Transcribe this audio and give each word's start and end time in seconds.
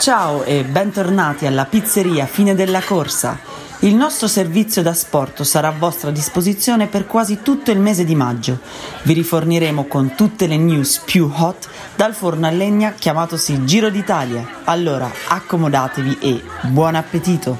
Ciao 0.00 0.44
e 0.44 0.64
bentornati 0.64 1.44
alla 1.44 1.66
pizzeria 1.66 2.24
Fine 2.24 2.54
della 2.54 2.80
Corsa. 2.80 3.38
Il 3.80 3.94
nostro 3.94 4.28
servizio 4.28 4.80
da 4.80 4.94
sport 4.94 5.42
sarà 5.42 5.68
a 5.68 5.74
vostra 5.78 6.10
disposizione 6.10 6.86
per 6.86 7.06
quasi 7.06 7.40
tutto 7.42 7.70
il 7.70 7.78
mese 7.80 8.06
di 8.06 8.14
maggio. 8.14 8.60
Vi 9.02 9.12
riforniremo 9.12 9.84
con 9.84 10.14
tutte 10.14 10.46
le 10.46 10.56
news 10.56 11.00
più 11.00 11.30
hot 11.30 11.68
dal 11.96 12.14
forno 12.14 12.46
a 12.46 12.50
legna 12.50 12.94
chiamatosi 12.98 13.66
Giro 13.66 13.90
d'Italia. 13.90 14.48
Allora 14.64 15.10
accomodatevi 15.28 16.16
e 16.18 16.42
buon 16.70 16.94
appetito! 16.94 17.58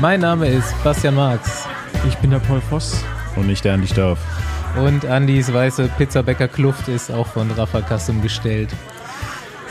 Mein 0.00 0.18
Name 0.22 0.48
ist 0.48 0.74
Bastian 0.82 1.14
Marx. 1.14 1.68
Ich 2.04 2.18
bin 2.18 2.30
der 2.30 2.40
Paul 2.40 2.60
Voss. 2.68 3.00
Und 3.36 3.46
nicht 3.46 3.64
der 3.64 3.74
Andi 3.74 3.86
Stauf. 3.86 4.18
Und 4.76 5.04
Andys 5.04 5.52
weiße 5.52 5.88
Pizzabäcker 5.96 6.48
Kluft 6.48 6.88
ist 6.88 7.12
auch 7.12 7.28
von 7.28 7.48
Rafa 7.52 7.80
Custom 7.80 8.20
gestellt. 8.22 8.70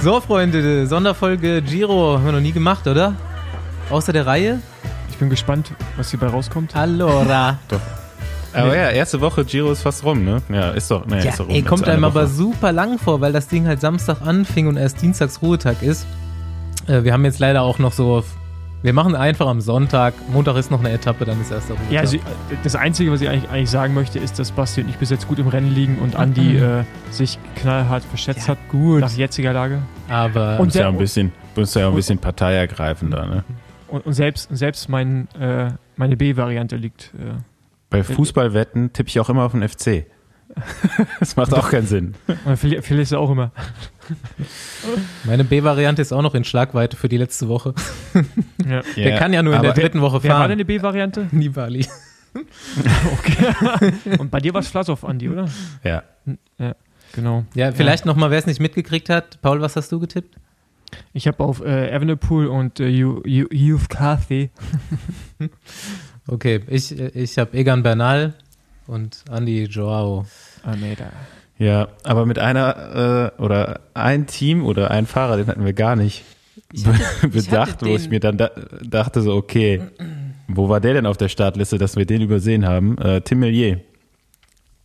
So, 0.01 0.21
Freunde, 0.21 0.87
Sonderfolge 0.87 1.61
Giro 1.61 2.13
haben 2.17 2.25
wir 2.25 2.31
noch 2.31 2.39
nie 2.39 2.53
gemacht, 2.53 2.87
oder? 2.87 3.15
Außer 3.89 4.13
der 4.13 4.25
Reihe? 4.25 4.61
Ich 5.09 5.17
bin 5.17 5.29
gespannt, 5.29 5.71
was 5.97 6.09
hierbei 6.11 6.27
rauskommt. 6.27 6.75
Allora. 6.75 7.59
Doch. 7.67 7.81
Aber 8.53 8.75
ja, 8.75 8.89
erste 8.89 9.19
Woche 9.21 9.43
Giro 9.45 9.71
ist 9.71 9.81
fast 9.81 10.03
rum, 10.03 10.23
ne? 10.23 10.41
Ja, 10.49 10.71
ist 10.71 10.89
doch, 10.89 11.05
nee, 11.05 11.19
Ja, 11.19 11.29
ist 11.29 11.39
doch 11.39 11.47
rum. 11.47 11.53
ey, 11.53 11.61
kommt 11.61 11.87
einem 11.87 12.03
aber 12.05 12.27
super 12.27 12.71
lang 12.71 12.97
vor, 12.97 13.19
weil 13.21 13.33
das 13.33 13.47
Ding 13.47 13.67
halt 13.67 13.81
Samstag 13.81 14.21
anfing 14.21 14.67
und 14.67 14.77
erst 14.77 15.01
Dienstags 15.01 15.41
Ruhetag 15.41 15.81
ist. 15.83 16.07
Äh, 16.87 17.03
wir 17.03 17.13
haben 17.13 17.25
jetzt 17.25 17.39
leider 17.39 17.61
auch 17.61 17.77
noch 17.77 17.91
so. 17.93 18.23
Wir 18.81 18.93
machen 18.93 19.13
einfach 19.13 19.47
am 19.47 19.59
Sonntag. 19.59 20.13
Montag 20.31 20.55
ist 20.55 20.71
noch 20.71 20.79
eine 20.79 20.91
Etappe, 20.91 21.25
dann 21.25 21.39
ist 21.41 21.51
erster 21.51 21.73
Ruhetag. 21.73 21.91
Ja, 21.91 21.99
also 21.99 22.17
das 22.63 22.75
Einzige, 22.75 23.11
was 23.11 23.19
ich 23.19 23.27
eigentlich, 23.27 23.49
eigentlich 23.51 23.69
sagen 23.69 23.93
möchte, 23.93 24.19
ist, 24.19 24.39
dass 24.39 24.51
Basti 24.51 24.81
und 24.81 24.89
ich 24.89 24.95
bis 24.95 25.09
jetzt 25.09 25.27
gut 25.27 25.37
im 25.37 25.47
Rennen 25.49 25.73
liegen 25.73 25.97
und 25.99 26.15
Andi 26.15 26.57
äh, 26.57 26.83
sich 27.11 27.37
knallhart 27.57 28.03
verschätzt 28.05 28.43
Ja, 28.47 28.53
hat. 28.53 28.57
gut. 28.69 29.01
Nach 29.01 29.11
jetziger 29.11 29.51
Lage. 29.51 29.79
aber. 30.07 30.59
Und 30.59 30.67
Muss 30.67 30.75
ja 30.75 30.83
der- 30.83 30.89
ein 30.91 30.97
bisschen, 30.97 31.33
muss 31.57 31.73
ja 31.73 31.89
ein 31.89 31.95
bisschen 31.95 32.19
Partei 32.19 32.53
ergreifen 32.55 33.11
da, 33.11 33.25
ne? 33.25 33.43
Und, 33.89 34.05
und 34.05 34.13
selbst, 34.13 34.47
selbst 34.55 34.87
mein, 34.87 35.27
äh, 35.39 35.71
meine 35.97 36.15
B-Variante 36.15 36.75
liegt. 36.77 37.11
Äh, 37.17 37.33
Bei 37.89 38.03
Fußballwetten 38.03 38.93
tippe 38.93 39.09
ich 39.09 39.19
auch 39.19 39.29
immer 39.29 39.43
auf 39.43 39.51
den 39.51 39.67
FC. 39.67 40.05
Das 41.19 41.35
macht 41.35 41.53
auch 41.53 41.69
keinen 41.69 41.85
Sinn. 41.87 42.15
und 42.45 42.57
du 43.11 43.17
auch 43.17 43.29
immer. 43.29 43.51
meine 45.25 45.43
B-Variante 45.43 46.01
ist 46.01 46.11
auch 46.11 46.21
noch 46.21 46.35
in 46.35 46.43
Schlagweite 46.43 46.97
für 46.97 47.09
die 47.09 47.17
letzte 47.17 47.47
Woche. 47.47 47.73
Ja. 48.67 48.81
Der 48.95 49.17
kann 49.17 49.33
ja 49.33 49.43
nur 49.43 49.55
in 49.55 49.61
der 49.61 49.73
dritten 49.73 50.01
Woche 50.01 50.23
Wer 50.23 50.31
war 50.31 50.37
fahren. 50.39 50.49
deine 50.49 50.65
B-Variante? 50.65 51.27
Nibali. 51.31 51.85
Okay. 52.33 54.17
und 54.19 54.29
bei 54.29 54.39
dir 54.39 54.53
war 54.53 54.61
es 54.61 54.67
Flassow, 54.67 55.03
Andi, 55.03 55.29
oder? 55.29 55.47
Ja. 55.83 56.03
Ja, 56.59 56.75
genau. 57.13 57.45
Ja, 57.55 57.71
vielleicht 57.71 58.05
nochmal, 58.05 58.29
wer 58.29 58.37
es 58.37 58.45
nicht 58.45 58.59
mitgekriegt 58.59 59.09
hat. 59.09 59.41
Paul, 59.41 59.61
was 59.61 59.75
hast 59.75 59.91
du 59.91 59.99
getippt? 59.99 60.37
Ich 61.13 61.27
habe 61.27 61.43
auf 61.43 61.61
äh, 61.61 61.89
Evenepoel 61.91 62.47
und 62.47 62.79
äh, 62.79 63.03
Hugh 63.03 63.79
Carthy. 63.89 64.49
Okay, 66.27 66.61
ich, 66.67 66.97
ich 66.99 67.37
habe 67.39 67.57
Egan 67.57 67.81
Bernal 67.81 68.35
und 68.85 69.23
Andy 69.31 69.63
Joao. 69.63 70.25
Almeida. 70.63 71.11
Ja, 71.59 71.89
aber 72.03 72.25
mit 72.25 72.39
einer 72.39 73.33
äh, 73.37 73.41
oder 73.41 73.81
ein 73.93 74.27
Team 74.27 74.65
oder 74.65 74.91
ein 74.91 75.05
Fahrer, 75.05 75.37
den 75.37 75.47
hatten 75.47 75.65
wir 75.65 75.73
gar 75.73 75.97
nicht 75.97 76.23
be 76.71 76.93
bedacht, 77.27 77.85
wo 77.85 77.95
ich 77.95 78.09
mir 78.09 78.21
dann 78.21 78.37
da 78.37 78.49
dachte 78.81 79.21
so, 79.21 79.35
okay, 79.35 79.81
wo 80.47 80.69
war 80.69 80.79
der 80.79 80.93
denn 80.93 81.05
auf 81.05 81.17
der 81.17 81.27
Startliste, 81.27 81.77
dass 81.77 81.97
wir 81.97 82.05
den 82.05 82.21
übersehen 82.21 82.65
haben? 82.65 82.97
Äh, 82.97 83.21
Tim 83.21 83.39
Millier. 83.39 83.81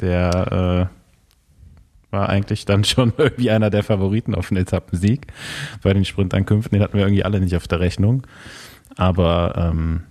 Der 0.00 0.90
äh, 0.90 2.12
war 2.12 2.28
eigentlich 2.28 2.64
dann 2.64 2.82
schon 2.84 3.12
irgendwie 3.16 3.50
einer 3.50 3.70
der 3.70 3.84
Favoriten 3.84 4.34
auf 4.34 4.48
den 4.48 4.56
Etappensieg 4.56 5.28
bei 5.80 5.94
den 5.94 6.04
Sprintankünften. 6.04 6.76
Den 6.76 6.82
hatten 6.82 6.98
wir 6.98 7.04
irgendwie 7.04 7.24
alle 7.24 7.40
nicht 7.40 7.54
auf 7.54 7.68
der 7.68 7.78
Rechnung. 7.78 8.26
Aber 8.96 9.54
ähm, 9.56 10.02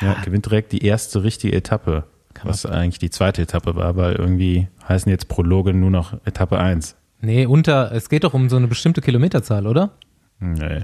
ja. 0.00 0.14
gewinnt 0.24 0.44
direkt 0.44 0.72
die 0.72 0.84
erste 0.84 1.24
richtige 1.24 1.56
Etappe, 1.56 2.04
was 2.44 2.66
eigentlich 2.66 2.98
die 2.98 3.10
zweite 3.10 3.42
Etappe 3.42 3.74
war, 3.76 3.96
weil 3.96 4.14
irgendwie 4.14 4.68
heißen 4.88 5.10
jetzt 5.10 5.28
Prologe 5.28 5.72
nur 5.74 5.90
noch 5.90 6.14
Etappe 6.24 6.58
1. 6.58 6.96
Nee, 7.20 7.46
unter, 7.46 7.92
es 7.92 8.08
geht 8.08 8.24
doch 8.24 8.34
um 8.34 8.48
so 8.48 8.56
eine 8.56 8.66
bestimmte 8.68 9.00
Kilometerzahl, 9.00 9.66
oder? 9.66 9.90
Nee. 10.40 10.80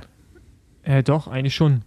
Äh, 0.84 1.03
doch, 1.03 1.26
eigentlich 1.28 1.54
schon. 1.54 1.82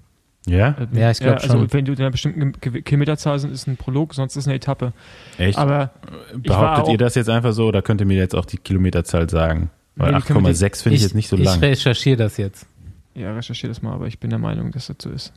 Ja? 0.45 0.75
Äh, 0.94 0.99
Ja, 0.99 1.11
ich 1.11 1.19
glaub 1.19 1.35
Also, 1.35 1.57
schon. 1.59 1.73
wenn 1.73 1.85
du 1.85 1.94
in 1.94 1.99
einer 1.99 2.11
bestimmten 2.11 2.51
Kilometerzahl 2.83 3.39
sind, 3.39 3.51
ist 3.53 3.67
ein 3.67 3.77
Prolog, 3.77 4.13
sonst 4.13 4.35
ist 4.35 4.47
eine 4.47 4.55
Etappe. 4.55 4.91
Echt? 5.38 5.57
Aber 5.57 5.91
ich 6.35 6.41
Behauptet 6.43 6.89
ihr 6.91 6.97
das 6.97 7.16
jetzt 7.16 7.29
einfach 7.29 7.53
so 7.53 7.67
oder 7.67 7.81
könnt 7.81 8.01
ihr 8.01 8.07
mir 8.07 8.17
jetzt 8.17 8.35
auch 8.35 8.45
die 8.45 8.57
Kilometerzahl 8.57 9.29
sagen? 9.29 9.69
Weil 9.95 10.11
Nee, 10.13 10.17
die 10.19 10.23
können 10.23 10.43
wir 10.45 10.51
8,6 10.53 10.83
finde 10.83 10.95
ich, 10.97 11.01
jetzt 11.03 11.16
nicht 11.16 11.29
so 11.29 11.38
ich 11.38 11.43
lang. 11.45 11.59
recherchiere 11.59 12.17
das 12.17 12.38
jetzt. 12.38 12.66
Ja, 13.13 13.33
recherchiere 13.33 13.69
das 13.69 13.81
mal, 13.81 13.93
aber 13.93 14.07
ich 14.07 14.19
bin 14.19 14.29
der 14.29 14.39
Meinung, 14.39 14.72
dass 14.72 14.88
das 14.88 14.97
so 15.01 15.09
ist. 15.09 15.33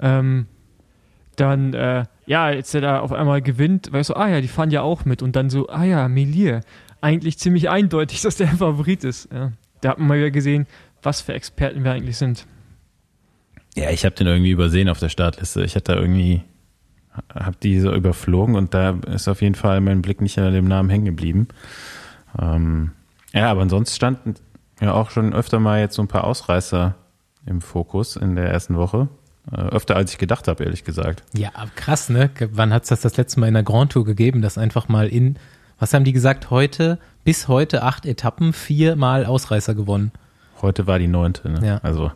Ähm, 0.00 0.46
dann, 1.36 1.74
äh, 1.74 2.04
ja, 2.26 2.44
als 2.44 2.74
er 2.74 2.80
da 2.80 3.00
auf 3.00 3.12
einmal 3.12 3.42
gewinnt, 3.42 3.92
weißt 3.92 4.10
du, 4.10 4.14
ah 4.14 4.28
ja, 4.28 4.40
die 4.40 4.48
fahren 4.48 4.70
ja 4.70 4.82
auch 4.82 5.04
mit 5.04 5.22
und 5.22 5.36
dann 5.36 5.50
so, 5.50 5.68
ah 5.68 5.84
ja, 5.84 6.08
Melier. 6.08 6.60
Eigentlich 7.00 7.38
ziemlich 7.38 7.70
eindeutig, 7.70 8.20
dass 8.22 8.36
der 8.36 8.48
Favorit 8.48 9.04
ist. 9.04 9.32
Ja. 9.32 9.52
Da 9.80 9.90
hat 9.90 9.98
man 9.98 10.08
mal 10.08 10.18
wieder 10.18 10.30
gesehen, 10.30 10.66
was 11.02 11.20
für 11.20 11.32
Experten 11.32 11.84
wir 11.84 11.92
eigentlich 11.92 12.18
sind. 12.18 12.46
Ja, 13.74 13.90
ich 13.90 14.04
habe 14.04 14.14
den 14.14 14.26
irgendwie 14.26 14.50
übersehen 14.50 14.88
auf 14.88 14.98
der 14.98 15.08
Startliste. 15.08 15.64
Ich 15.64 15.76
hatte 15.76 15.92
da 15.92 16.00
irgendwie, 16.00 16.42
habe 17.32 17.56
die 17.62 17.80
so 17.80 17.94
überflogen 17.94 18.56
und 18.56 18.74
da 18.74 18.98
ist 19.06 19.28
auf 19.28 19.42
jeden 19.42 19.54
Fall 19.54 19.80
mein 19.80 20.02
Blick 20.02 20.20
nicht 20.20 20.38
an 20.38 20.52
dem 20.52 20.66
Namen 20.66 20.90
hängen 20.90 21.04
geblieben. 21.04 21.48
Ähm, 22.38 22.92
ja, 23.32 23.50
aber 23.50 23.62
ansonsten 23.62 23.94
standen 23.94 24.34
ja 24.80 24.92
auch 24.92 25.10
schon 25.10 25.32
öfter 25.32 25.60
mal 25.60 25.80
jetzt 25.80 25.94
so 25.94 26.02
ein 26.02 26.08
paar 26.08 26.24
Ausreißer 26.24 26.96
im 27.46 27.60
Fokus 27.60 28.16
in 28.16 28.36
der 28.36 28.50
ersten 28.50 28.76
Woche. 28.76 29.08
Äh, 29.50 29.56
öfter 29.56 29.96
als 29.96 30.12
ich 30.12 30.18
gedacht 30.18 30.48
habe, 30.48 30.64
ehrlich 30.64 30.84
gesagt. 30.84 31.22
Ja, 31.32 31.50
krass, 31.74 32.08
ne? 32.08 32.30
Wann 32.52 32.72
hat 32.72 32.84
es 32.84 32.90
das 32.90 33.00
das 33.00 33.16
letzte 33.16 33.40
Mal 33.40 33.48
in 33.48 33.54
der 33.54 33.62
Grand 33.62 33.92
Tour 33.92 34.04
gegeben, 34.04 34.42
dass 34.42 34.58
einfach 34.58 34.88
mal 34.88 35.08
in, 35.08 35.38
was 35.78 35.94
haben 35.94 36.04
die 36.04 36.12
gesagt, 36.12 36.50
heute, 36.50 36.98
bis 37.24 37.48
heute 37.48 37.82
acht 37.82 38.06
Etappen, 38.06 38.52
viermal 38.52 39.24
Ausreißer 39.24 39.74
gewonnen. 39.74 40.12
Heute 40.60 40.86
war 40.86 40.98
die 40.98 41.08
neunte. 41.08 41.48
Ne? 41.48 41.66
Ja. 41.66 41.78
Also 41.78 42.12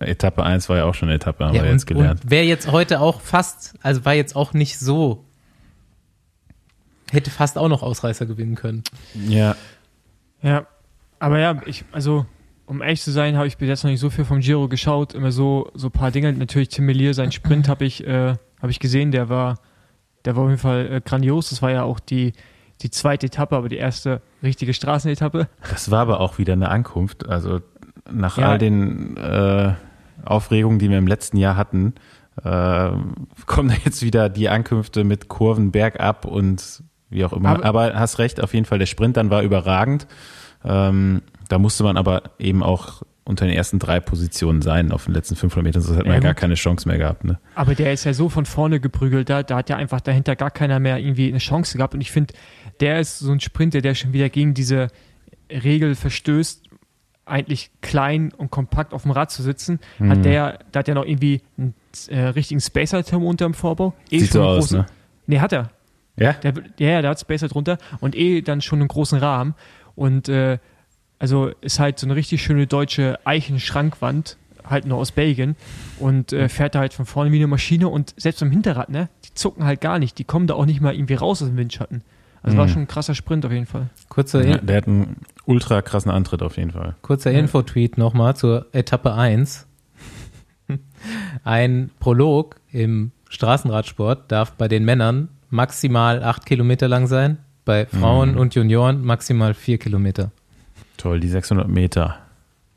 äh, 0.00 0.10
Etappe 0.10 0.42
1 0.42 0.68
war 0.68 0.78
ja 0.78 0.84
auch 0.84 0.94
schon 0.94 1.08
eine 1.08 1.16
Etappe, 1.16 1.44
haben 1.44 1.54
ja, 1.54 1.62
wir 1.62 1.70
und, 1.70 1.76
jetzt 1.76 1.86
gelernt. 1.86 2.20
wer 2.24 2.44
jetzt 2.44 2.70
heute 2.70 3.00
auch 3.00 3.20
fast, 3.20 3.74
also 3.82 4.04
war 4.04 4.14
jetzt 4.14 4.34
auch 4.34 4.52
nicht 4.52 4.78
so, 4.78 5.24
hätte 7.10 7.30
fast 7.30 7.56
auch 7.56 7.68
noch 7.68 7.82
Ausreißer 7.82 8.26
gewinnen 8.26 8.56
können. 8.56 8.82
ja, 9.14 9.56
Ja, 10.42 10.66
aber 11.20 11.38
ja, 11.38 11.60
ich, 11.66 11.84
also, 11.92 12.26
um 12.68 12.82
ehrlich 12.82 13.02
zu 13.02 13.10
sein, 13.10 13.36
habe 13.36 13.46
ich 13.46 13.56
bis 13.56 13.68
jetzt 13.68 13.82
noch 13.84 13.90
nicht 13.90 14.00
so 14.00 14.10
viel 14.10 14.24
vom 14.24 14.40
Giro 14.40 14.68
geschaut. 14.68 15.14
Immer 15.14 15.32
so, 15.32 15.70
so 15.74 15.88
ein 15.88 15.92
paar 15.92 16.10
Dinge. 16.10 16.32
Natürlich 16.32 16.68
Tim 16.68 16.86
Melier, 16.86 17.14
sein 17.14 17.32
Sprint 17.32 17.68
habe 17.68 17.84
ich, 17.84 18.06
äh, 18.06 18.34
habe 18.60 18.70
ich 18.70 18.78
gesehen, 18.80 19.10
der 19.10 19.28
war, 19.28 19.58
der 20.24 20.36
war 20.36 20.44
auf 20.44 20.48
jeden 20.50 20.60
Fall 20.60 20.86
äh, 20.92 21.00
grandios. 21.00 21.50
Das 21.50 21.62
war 21.62 21.70
ja 21.70 21.82
auch 21.82 21.98
die, 22.00 22.32
die 22.82 22.90
zweite 22.90 23.26
Etappe, 23.26 23.56
aber 23.56 23.68
die 23.68 23.76
erste 23.78 24.20
richtige 24.42 24.74
Straßenetappe. 24.74 25.48
Das 25.70 25.90
war 25.90 26.00
aber 26.00 26.20
auch 26.20 26.38
wieder 26.38 26.52
eine 26.52 26.68
Ankunft. 26.68 27.26
Also 27.28 27.60
nach 28.10 28.38
Ja. 28.38 28.50
all 28.50 28.58
den 28.58 29.16
äh, 29.16 29.72
Aufregungen, 30.24 30.78
die 30.78 30.90
wir 30.90 30.98
im 30.98 31.06
letzten 31.06 31.36
Jahr 31.38 31.56
hatten, 31.56 31.94
äh, 32.44 32.90
kommen 33.46 33.68
da 33.70 33.74
jetzt 33.84 34.02
wieder 34.02 34.28
die 34.28 34.48
Ankünfte 34.48 35.04
mit 35.04 35.28
Kurven 35.28 35.72
bergab 35.72 36.24
und 36.24 36.82
wie 37.10 37.24
auch 37.24 37.32
immer. 37.32 37.50
Aber- 37.50 37.64
Aber, 37.64 37.94
hast 37.94 38.18
recht, 38.18 38.42
auf 38.42 38.52
jeden 38.54 38.66
Fall, 38.66 38.78
der 38.78 38.86
Sprint 38.86 39.16
dann 39.16 39.30
war 39.30 39.42
überragend. 39.42 40.06
Ähm, 40.64 41.22
da 41.48 41.58
musste 41.58 41.82
man 41.84 41.96
aber 41.96 42.22
eben 42.38 42.62
auch 42.62 43.02
unter 43.24 43.44
den 43.46 43.54
ersten 43.54 43.78
drei 43.78 44.00
Positionen 44.00 44.62
sein 44.62 44.90
auf 44.90 45.04
den 45.04 45.12
letzten 45.14 45.36
500 45.36 45.62
Metern, 45.64 45.82
sonst 45.82 45.98
hat 45.98 46.04
man 46.06 46.14
Ja, 46.14 46.20
ja 46.20 46.24
gar 46.24 46.34
keine 46.34 46.54
Chance 46.54 46.88
mehr 46.88 46.96
gehabt. 46.96 47.24
Ne? 47.24 47.38
Aber 47.54 47.74
der 47.74 47.92
ist 47.92 48.04
ja 48.04 48.14
so 48.14 48.30
von 48.30 48.46
vorne 48.46 48.80
geprügelt, 48.80 49.28
da, 49.28 49.42
da 49.42 49.56
hat 49.56 49.68
ja 49.68 49.76
einfach 49.76 50.00
dahinter 50.00 50.34
gar 50.34 50.50
keiner 50.50 50.78
mehr 50.80 50.98
irgendwie 50.98 51.28
eine 51.28 51.38
Chance 51.38 51.76
gehabt. 51.76 51.92
Und 51.94 52.00
ich 52.00 52.10
finde, 52.10 52.32
der 52.80 53.00
ist 53.00 53.18
so 53.18 53.30
ein 53.30 53.40
Sprinter, 53.40 53.82
der 53.82 53.94
schon 53.94 54.14
wieder 54.14 54.30
gegen 54.30 54.54
diese 54.54 54.88
Regel 55.50 55.94
verstößt, 55.94 56.64
eigentlich 57.26 57.70
klein 57.82 58.32
und 58.32 58.50
kompakt 58.50 58.94
auf 58.94 59.02
dem 59.02 59.10
Rad 59.10 59.30
zu 59.30 59.42
sitzen. 59.42 59.80
Mhm. 59.98 60.10
Hat 60.10 60.24
der, 60.24 60.58
da 60.72 60.78
hat 60.80 60.88
er 60.88 60.94
noch 60.94 61.04
irgendwie 61.04 61.42
einen 61.58 61.74
äh, 62.08 62.20
richtigen 62.28 62.60
Spacer-Turm 62.60 63.24
unterm 63.26 63.52
Vorbau. 63.52 63.92
Eh 64.10 64.20
Sieht 64.20 64.32
so 64.32 64.42
aus, 64.42 64.70
großen- 64.72 64.76
ne? 64.78 64.86
Nee, 65.26 65.40
hat 65.40 65.52
er. 65.52 65.70
Ja? 66.16 66.32
Der, 66.32 66.54
ja, 66.78 66.88
ja, 66.88 67.02
der 67.02 67.10
hat 67.10 67.20
Spacer 67.20 67.48
drunter 67.48 67.76
und 68.00 68.16
eh 68.16 68.40
dann 68.40 68.62
schon 68.62 68.78
einen 68.80 68.88
großen 68.88 69.18
Rahmen. 69.18 69.54
Und 69.94 70.30
äh, 70.30 70.58
also 71.18 71.50
ist 71.60 71.78
halt 71.80 71.98
so 71.98 72.06
eine 72.06 72.14
richtig 72.16 72.42
schöne 72.42 72.66
deutsche 72.66 73.18
Eichenschrankwand, 73.24 74.36
halt 74.68 74.86
nur 74.86 74.98
aus 74.98 75.12
Belgien. 75.12 75.56
Und 75.98 76.32
äh, 76.32 76.48
fährt 76.48 76.74
da 76.74 76.80
halt 76.80 76.92
von 76.94 77.06
vorne 77.06 77.32
wie 77.32 77.36
eine 77.36 77.46
Maschine 77.46 77.88
und 77.88 78.14
selbst 78.16 78.40
beim 78.40 78.50
Hinterrad, 78.50 78.88
ne, 78.90 79.08
die 79.24 79.34
zucken 79.34 79.64
halt 79.64 79.80
gar 79.80 79.98
nicht. 79.98 80.18
Die 80.18 80.24
kommen 80.24 80.46
da 80.46 80.54
auch 80.54 80.66
nicht 80.66 80.80
mal 80.80 80.94
irgendwie 80.94 81.14
raus 81.14 81.42
aus 81.42 81.48
dem 81.48 81.56
Windschatten. 81.56 82.02
Also 82.42 82.56
war 82.56 82.66
Mhm. 82.66 82.70
schon 82.70 82.82
ein 82.82 82.88
krasser 82.88 83.14
Sprint 83.16 83.44
auf 83.44 83.52
jeden 83.52 83.66
Fall. 83.66 83.88
Kurzer, 84.08 84.46
Ja, 84.46 84.58
der 84.58 84.76
hat 84.76 84.86
einen 84.86 85.16
ultra 85.44 85.82
krassen 85.82 86.10
Antritt 86.12 86.40
auf 86.42 86.56
jeden 86.56 86.70
Fall. 86.70 86.94
kurzer 87.02 87.32
Infotweet 87.32 87.98
nochmal 87.98 88.36
zur 88.36 88.66
Etappe 88.72 89.12
1. 89.14 89.66
Ein 91.44 91.90
Prolog 91.98 92.56
im 92.72 93.12
Straßenradsport 93.28 94.30
darf 94.30 94.52
bei 94.52 94.68
den 94.68 94.84
Männern 94.84 95.28
maximal 95.50 96.22
acht 96.22 96.44
Kilometer 96.46 96.88
lang 96.88 97.06
sein, 97.06 97.38
bei 97.64 97.86
Frauen 97.86 98.32
Mhm. 98.32 98.38
und 98.38 98.54
Junioren 98.54 99.02
maximal 99.04 99.54
vier 99.54 99.78
Kilometer. 99.78 100.30
Toll, 100.98 101.20
die 101.20 101.28
600 101.28 101.66
Meter. 101.68 102.18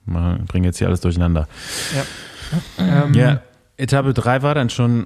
Wir 0.05 0.39
bringen 0.47 0.63
jetzt 0.65 0.77
hier 0.77 0.87
alles 0.87 1.01
durcheinander. 1.01 1.47
Ja. 1.95 3.03
Ähm, 3.05 3.13
Ja, 3.13 3.41
Etappe 3.77 4.13
3 4.13 4.41
war 4.41 4.55
dann 4.55 4.69
schon, 4.69 5.05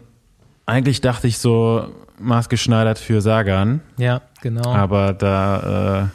eigentlich 0.67 1.01
dachte 1.01 1.27
ich 1.27 1.37
so 1.39 1.87
maßgeschneidert 2.19 2.97
für 2.99 3.21
Sagan, 3.21 3.81
Ja, 3.97 4.21
genau. 4.41 4.71
aber 4.73 5.13
da 5.13 6.11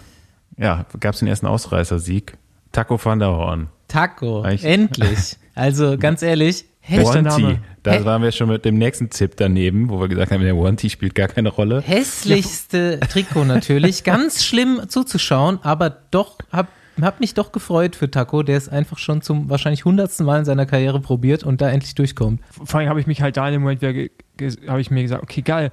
äh, 0.59 0.63
ja, 0.63 0.85
gab 0.99 1.15
es 1.15 1.19
den 1.21 1.29
ersten 1.29 1.47
Ausreißersieg. 1.47 2.37
Taco 2.73 2.99
van 3.03 3.19
der 3.19 3.29
Horn. 3.33 3.69
Taco, 3.89 4.43
Eigentlich- 4.43 4.65
endlich. 4.65 5.37
Also 5.55 5.99
ganz 5.99 6.23
ehrlich, 6.23 6.65
Wanty. 6.89 7.23
Name. 7.43 7.59
Da 7.83 7.93
Hä? 7.93 8.05
waren 8.05 8.23
wir 8.23 8.33
schon 8.33 8.49
mit 8.49 8.65
dem 8.65 8.77
nächsten 8.79 9.11
Tipp 9.11 9.33
daneben, 9.37 9.89
wo 9.91 10.01
wir 10.01 10.09
gesagt 10.09 10.33
haben, 10.33 10.43
der 10.43 10.57
Wanty 10.57 10.91
spielt 10.91 11.15
gar 11.15 11.29
keine 11.29 11.49
Rolle. 11.51 11.81
hässlichste 11.83 13.01
Trikot 13.01 13.45
natürlich. 13.45 14.05
Ganz 14.05 14.45
schlimm 14.45 14.83
zuzuschauen, 14.89 15.59
aber 15.63 15.91
doch, 16.11 16.39
hab, 16.53 16.69
hab 17.05 17.21
mich 17.21 17.35
doch 17.35 17.53
gefreut 17.53 17.97
für 17.97 18.11
Taco, 18.11 18.43
der 18.43 18.57
es 18.57 18.69
einfach 18.69 18.99
schon 18.99 19.23
zum 19.23 19.49
wahrscheinlich 19.51 19.85
hundertsten 19.85 20.27
Mal 20.27 20.41
in 20.41 20.45
seiner 20.45 20.67
Karriere 20.67 21.01
probiert 21.01 21.43
und 21.45 21.61
da 21.61 21.69
endlich 21.71 21.95
durchkommt. 21.95 22.41
Vor 22.51 22.81
allem 22.81 22.89
habe 22.89 23.01
ich 23.01 23.07
mich 23.07 23.23
halt 23.23 23.37
da 23.37 23.47
in 23.49 23.53
dem 23.55 23.63
Moment 23.63 23.83
habe 23.83 24.81
ich 24.81 24.91
mir 24.91 25.03
gesagt, 25.03 25.23
okay, 25.23 25.43
geil. 25.43 25.71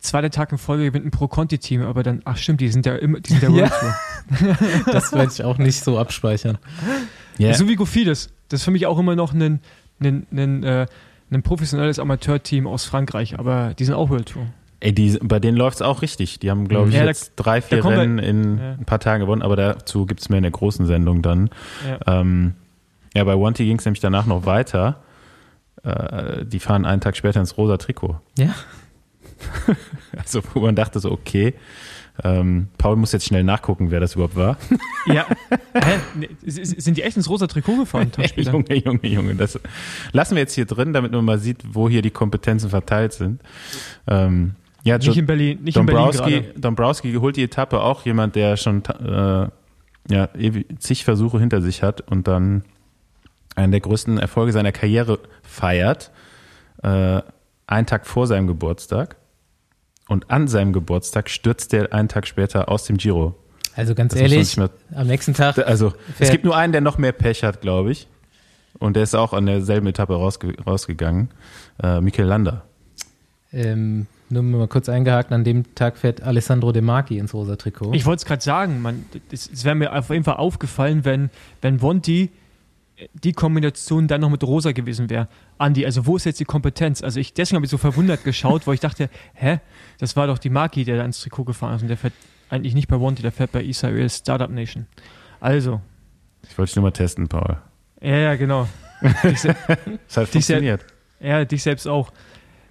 Zweiter 0.00 0.30
Tag 0.30 0.52
in 0.52 0.58
Folge 0.58 0.84
gewinnt 0.84 1.06
ein 1.06 1.10
Pro-Conti-Team, 1.10 1.82
aber 1.82 2.04
dann, 2.04 2.22
ach 2.24 2.36
stimmt, 2.36 2.60
die 2.60 2.68
sind 2.68 2.86
ja 2.86 2.94
immer, 2.94 3.18
die 3.20 3.32
sind 3.32 3.42
der 3.42 3.50
Ja. 3.58 3.70
World 3.70 3.72
Tour. 3.80 4.56
Das 4.92 5.12
werde 5.12 5.32
ich 5.32 5.42
auch 5.42 5.58
nicht 5.58 5.82
so 5.82 5.98
abspeichern. 5.98 6.58
Ja, 7.38 7.54
So 7.54 7.66
wie 7.68 7.74
Gofides. 7.74 8.30
Das 8.48 8.60
ist 8.60 8.64
für 8.64 8.70
mich 8.70 8.86
auch 8.86 8.98
immer 8.98 9.16
noch 9.16 9.32
ein, 9.32 9.60
ein, 10.00 10.26
ein, 10.30 10.62
äh, 10.62 10.86
ein 11.30 11.42
professionelles 11.42 11.98
Amateurteam 11.98 12.66
aus 12.66 12.84
Frankreich, 12.84 13.38
aber 13.38 13.74
die 13.74 13.84
sind 13.84 13.94
auch 13.94 14.08
World 14.10 14.26
Tour. 14.26 14.46
Ey, 14.80 14.92
die, 14.92 15.18
bei 15.22 15.38
denen 15.40 15.56
läuft 15.56 15.76
es 15.76 15.82
auch 15.82 16.02
richtig. 16.02 16.38
Die 16.40 16.50
haben, 16.50 16.68
glaube 16.68 16.88
ich, 16.90 16.94
Ja, 16.94 17.02
da- 17.02 17.08
jetzt 17.08 17.32
drei, 17.36 17.60
vier 17.60 17.84
Rennen 17.84 18.18
in 18.18 18.58
Ja. 18.58 18.72
ein 18.72 18.84
paar 18.84 19.00
Tagen 19.00 19.20
gewonnen, 19.20 19.42
aber 19.42 19.56
dazu 19.56 20.06
gibt 20.06 20.20
es 20.20 20.28
mehr 20.28 20.38
in 20.38 20.42
der 20.44 20.52
großen 20.52 20.86
Sendung 20.86 21.22
dann. 21.22 21.50
Ja. 22.06 22.20
Ähm, 22.20 22.54
ja, 23.14 23.24
bei 23.24 23.38
Wanty 23.38 23.64
ging 23.64 23.78
es 23.78 23.84
nämlich 23.84 24.00
danach 24.00 24.26
noch 24.26 24.46
weiter. 24.46 25.00
Äh, 25.82 26.44
die 26.44 26.58
fahren 26.60 26.84
einen 26.84 27.00
Tag 27.00 27.16
später 27.16 27.40
ins 27.40 27.56
rosa 27.56 27.76
Trikot. 27.76 28.20
Ja. 28.38 28.54
Also, 30.16 30.40
wo 30.54 30.60
man 30.60 30.74
dachte 30.74 30.98
so, 31.00 31.12
okay, 31.12 31.54
ähm, 32.24 32.68
Paul 32.78 32.96
muss 32.96 33.12
jetzt 33.12 33.26
schnell 33.26 33.44
nachgucken, 33.44 33.92
wer 33.92 34.00
das 34.00 34.14
überhaupt 34.14 34.34
war. 34.36 34.56
Ja. 35.06 35.24
Hä? 35.72 36.28
Sind 36.44 36.96
die 36.98 37.02
echt 37.02 37.16
ins 37.16 37.30
rosa 37.30 37.46
Trikot 37.46 37.76
gefahren? 37.78 38.10
später? 38.26 38.50
Junge, 38.52 38.74
Junge, 38.74 39.06
Junge. 39.06 39.34
Das 39.36 39.58
lassen 40.12 40.34
wir 40.34 40.42
jetzt 40.42 40.54
hier 40.54 40.66
drin, 40.66 40.92
damit 40.92 41.12
man 41.12 41.24
mal 41.24 41.38
sieht, 41.38 41.62
wo 41.72 41.88
hier 41.88 42.02
die 42.02 42.10
Kompetenzen 42.10 42.68
verteilt 42.68 43.12
sind. 43.14 43.40
Ähm, 44.06 44.54
ja, 44.84 44.98
Nicht 44.98 45.16
in 45.16 45.26
Berlin, 45.26 45.62
nicht 45.62 45.76
in 45.76 45.86
Berlin 45.86 46.04
Dombrowski, 46.04 46.40
gerade. 46.40 46.60
Dombrowski 46.60 47.14
holt 47.14 47.36
die 47.36 47.42
Etappe 47.44 47.80
auch 47.80 48.04
jemand, 48.04 48.36
der 48.36 48.56
schon 48.56 48.84
äh, 48.84 49.48
ja, 50.10 50.28
zig 50.78 51.04
Versuche 51.04 51.38
hinter 51.40 51.60
sich 51.60 51.82
hat 51.82 52.00
und 52.10 52.28
dann 52.28 52.64
einen 53.56 53.72
der 53.72 53.80
größten 53.80 54.18
Erfolge 54.18 54.52
seiner 54.52 54.72
Karriere 54.72 55.18
feiert, 55.42 56.10
äh, 56.82 57.20
einen 57.66 57.86
Tag 57.86 58.06
vor 58.06 58.26
seinem 58.26 58.46
Geburtstag. 58.46 59.16
Und 60.08 60.30
an 60.30 60.48
seinem 60.48 60.72
Geburtstag 60.72 61.28
stürzt 61.28 61.74
er 61.74 61.92
einen 61.92 62.08
Tag 62.08 62.26
später 62.26 62.70
aus 62.70 62.84
dem 62.84 62.96
Giro. 62.96 63.34
Also 63.76 63.94
ganz 63.94 64.14
Das 64.14 64.22
ehrlich, 64.22 64.56
mal- 64.56 64.70
am 64.94 65.06
nächsten 65.06 65.34
Tag, 65.34 65.58
Also, 65.58 65.92
es 66.18 66.30
gibt 66.30 66.44
nur 66.44 66.56
einen, 66.56 66.72
der 66.72 66.80
noch 66.80 66.96
mehr 66.96 67.12
Pech 67.12 67.44
hat, 67.44 67.60
glaube 67.60 67.92
ich. 67.92 68.08
Und 68.78 68.94
der 68.96 69.02
ist 69.02 69.14
auch 69.14 69.32
an 69.34 69.44
derselben 69.44 69.86
Etappe 69.88 70.14
rausge 70.14 70.54
rausgegangen. 70.64 71.28
Äh, 71.82 72.00
Mikel 72.00 72.24
Landa. 72.24 72.62
ähm, 73.52 74.06
nur 74.30 74.42
mal 74.42 74.68
kurz 74.68 74.88
eingehakt, 74.88 75.32
an 75.32 75.44
dem 75.44 75.74
Tag 75.74 75.96
fährt 75.96 76.22
Alessandro 76.22 76.72
De 76.72 76.82
Marchi 76.82 77.18
ins 77.18 77.32
rosa 77.34 77.56
Trikot. 77.56 77.92
Ich 77.94 78.04
wollte 78.06 78.20
es 78.20 78.24
gerade 78.26 78.42
sagen, 78.42 78.82
man, 78.82 79.04
es, 79.30 79.50
es 79.50 79.64
wäre 79.64 79.74
mir 79.74 79.92
auf 79.96 80.10
jeden 80.10 80.24
Fall 80.24 80.36
aufgefallen, 80.36 81.04
wenn, 81.04 81.30
wenn 81.62 81.80
Vonti 81.80 82.30
die 83.22 83.32
Kombination 83.32 84.08
dann 84.08 84.20
noch 84.22 84.30
mit 84.30 84.42
Rosa 84.42 84.72
gewesen 84.72 85.08
wäre. 85.08 85.28
Andi, 85.56 85.86
also 85.86 86.04
wo 86.06 86.16
ist 86.16 86.24
jetzt 86.24 86.40
die 86.40 86.44
Kompetenz? 86.44 87.00
Also 87.02 87.20
ich, 87.20 87.32
deswegen 87.32 87.56
habe 87.56 87.64
ich 87.64 87.70
so 87.70 87.78
verwundert 87.78 88.24
geschaut, 88.24 88.66
weil 88.66 88.74
ich 88.74 88.80
dachte, 88.80 89.08
hä, 89.34 89.60
das 90.00 90.16
war 90.16 90.26
doch 90.26 90.38
die 90.38 90.50
Maki, 90.50 90.84
der 90.84 90.96
da 90.96 91.04
ins 91.04 91.20
Trikot 91.20 91.44
gefahren 91.44 91.76
ist 91.76 91.82
und 91.82 91.88
der 91.88 91.96
fährt 91.96 92.14
eigentlich 92.50 92.74
nicht 92.74 92.88
bei 92.88 92.98
Vonti, 92.98 93.22
der 93.22 93.30
fährt 93.30 93.52
bei 93.52 93.62
Israel 93.62 94.10
Startup 94.10 94.50
Nation. 94.50 94.86
Also, 95.38 95.80
Ich 96.48 96.58
wollte 96.58 96.70
dich 96.70 96.76
nur 96.76 96.82
mal 96.84 96.90
testen, 96.90 97.28
Paul. 97.28 97.58
ja, 98.00 98.16
ja, 98.16 98.34
genau. 98.36 98.66
Es 99.22 99.44
hat 100.16 100.28
funktioniert. 100.28 100.84
Ja, 101.20 101.44
dich 101.44 101.62
selbst 101.62 101.86
auch. 101.86 102.10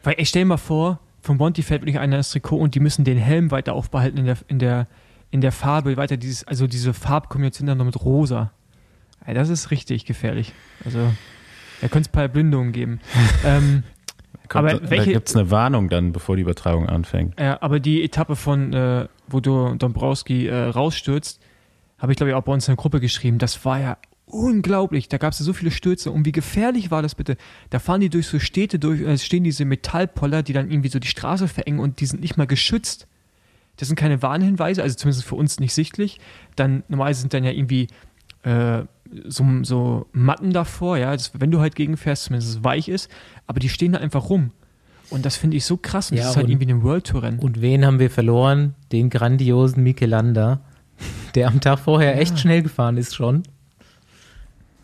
Weil 0.04 0.16
ich 0.18 0.28
stell 0.28 0.44
mal 0.44 0.58
vor, 0.58 1.00
von 1.22 1.38
Monty 1.38 1.62
fällt 1.64 1.82
wirklich 1.82 2.00
einer 2.00 2.18
ins 2.18 2.30
Trikot 2.30 2.58
und 2.58 2.76
die 2.76 2.80
müssen 2.80 3.04
den 3.04 3.18
Helm 3.18 3.52
weiter 3.52 3.74
aufbehalten 3.74 4.18
in 4.20 4.26
der, 4.26 4.38
in 4.48 4.60
der, 4.60 4.88
in 5.32 5.42
der 5.42 5.52
Farbe, 5.52 5.98
weiter 5.98 6.18
dieses, 6.18 6.46
also 6.46 6.68
diese 6.68 6.94
Farbkombination 6.94 7.68
dann 7.68 7.78
noch 7.78 7.86
mit 7.86 8.04
rosa. 8.04 8.52
Ey, 9.26 9.34
das 9.34 9.50
ist 9.50 9.72
richtig 9.72 10.06
gefährlich. 10.06 10.54
Also, 10.86 11.00
da 11.82 11.88
könnte 11.90 12.08
es 12.08 12.10
ein 12.10 12.12
paar 12.14 12.28
Blindungen 12.30 12.72
geben. 12.72 13.00
ähm, 13.46 13.84
Kommt, 14.48 14.70
aber 14.70 14.80
da 14.80 14.90
welche- 14.90 15.12
gibt 15.14 15.28
es 15.28 15.36
eine 15.36 15.52
Warnung 15.52 15.90
dann, 15.90 16.14
bevor 16.14 16.38
die 16.38 16.42
Übertragung 16.44 16.88
anfängt. 16.88 17.38
ja, 17.40 17.62
aber 17.62 17.82
die 17.82 18.04
Etappe 18.04 18.38
von, 18.38 18.72
äh, 18.72 19.08
wo 19.28 19.42
du 19.42 19.76
Dombrowski 19.76 20.48
äh, 20.48 20.56
rausstürzt, 20.56 21.42
habe 21.98 22.14
ich 22.14 22.18
glaube 22.18 22.30
ich 22.30 22.36
auch 22.36 22.44
bei 22.44 22.54
uns 22.54 22.68
in 22.68 22.74
der 22.76 22.82
Gruppe 22.82 23.02
geschrieben, 23.02 23.38
das 23.40 23.66
war 23.66 23.80
ja 23.80 23.98
unglaublich. 24.28 25.10
Da 25.10 25.18
gab 25.18 25.34
es 25.34 25.40
ja 25.40 25.46
so 25.46 25.54
viele 25.54 25.72
Stürze. 25.72 26.12
Und 26.12 26.26
wie 26.26 26.32
gefährlich 26.32 26.92
war 26.92 27.02
das 27.02 27.16
bitte? 27.16 27.38
Da 27.70 27.80
fahren 27.80 28.02
die 28.02 28.10
durch 28.10 28.28
so 28.28 28.40
Städte 28.40 28.78
durch, 28.78 29.02
äh, 29.02 29.14
es 29.14 29.26
stehen 29.26 29.44
diese 29.44 29.66
Metallpoller, 29.66 30.44
die 30.44 30.54
dann 30.54 30.70
irgendwie 30.70 30.90
so 30.90 31.00
die 31.00 31.08
Straße 31.08 31.48
verengen 31.48 31.80
und 31.80 32.00
die 32.00 32.06
sind 32.06 32.22
nicht 32.22 32.38
mal 32.38 32.48
geschützt. 32.48 33.08
Das 33.78 33.88
sind 33.88 33.96
keine 33.96 34.22
Warnhinweise, 34.22 34.84
also 34.84 34.96
zumindest 34.96 35.26
für 35.26 35.36
uns 35.36 35.60
nicht 35.60 35.74
sichtlich. 35.74 36.20
Dann 36.56 36.84
normalerweise 36.88 37.22
sind 37.22 37.34
dann 37.34 37.44
ja 37.44 37.52
irgendwie 37.52 37.88
äh, 38.44 38.84
so, 39.28 39.46
so 39.64 40.08
Matten 40.12 40.52
davor, 40.52 40.98
ja, 40.98 41.14
das, 41.14 41.32
wenn 41.40 41.52
du 41.52 41.60
halt 41.60 41.76
gegenfährst, 41.76 42.26
zumindest 42.26 42.58
es 42.58 42.64
weich 42.64 42.90
ist, 42.90 43.10
aber 43.46 43.60
die 43.60 43.70
stehen 43.70 43.94
da 43.94 44.00
einfach 44.00 44.30
rum. 44.30 44.52
Und 45.10 45.26
das 45.26 45.38
finde 45.38 45.56
ich 45.56 45.64
so 45.64 45.78
krass. 45.78 46.12
Und 46.12 46.18
Ja, 46.18 46.24
das 46.24 46.32
ist 46.32 46.38
halt 46.38 46.50
irgendwie 46.50 46.70
ein 46.70 46.84
World 46.84 47.06
Tour 47.06 47.24
Rennen. 47.24 47.40
Und 47.40 47.62
wen 47.62 47.86
haben 47.86 48.00
wir 48.00 48.10
verloren? 48.10 48.76
Den 48.92 49.10
grandiosen 49.10 49.84
Michelanda, 49.84 50.60
der 51.36 51.48
am 51.48 51.62
Tag 51.62 51.80
vorher 51.80 52.20
echt 52.20 52.40
schnell 52.40 52.62
gefahren 52.62 52.98
ist 52.98 53.16
schon. 53.16 53.44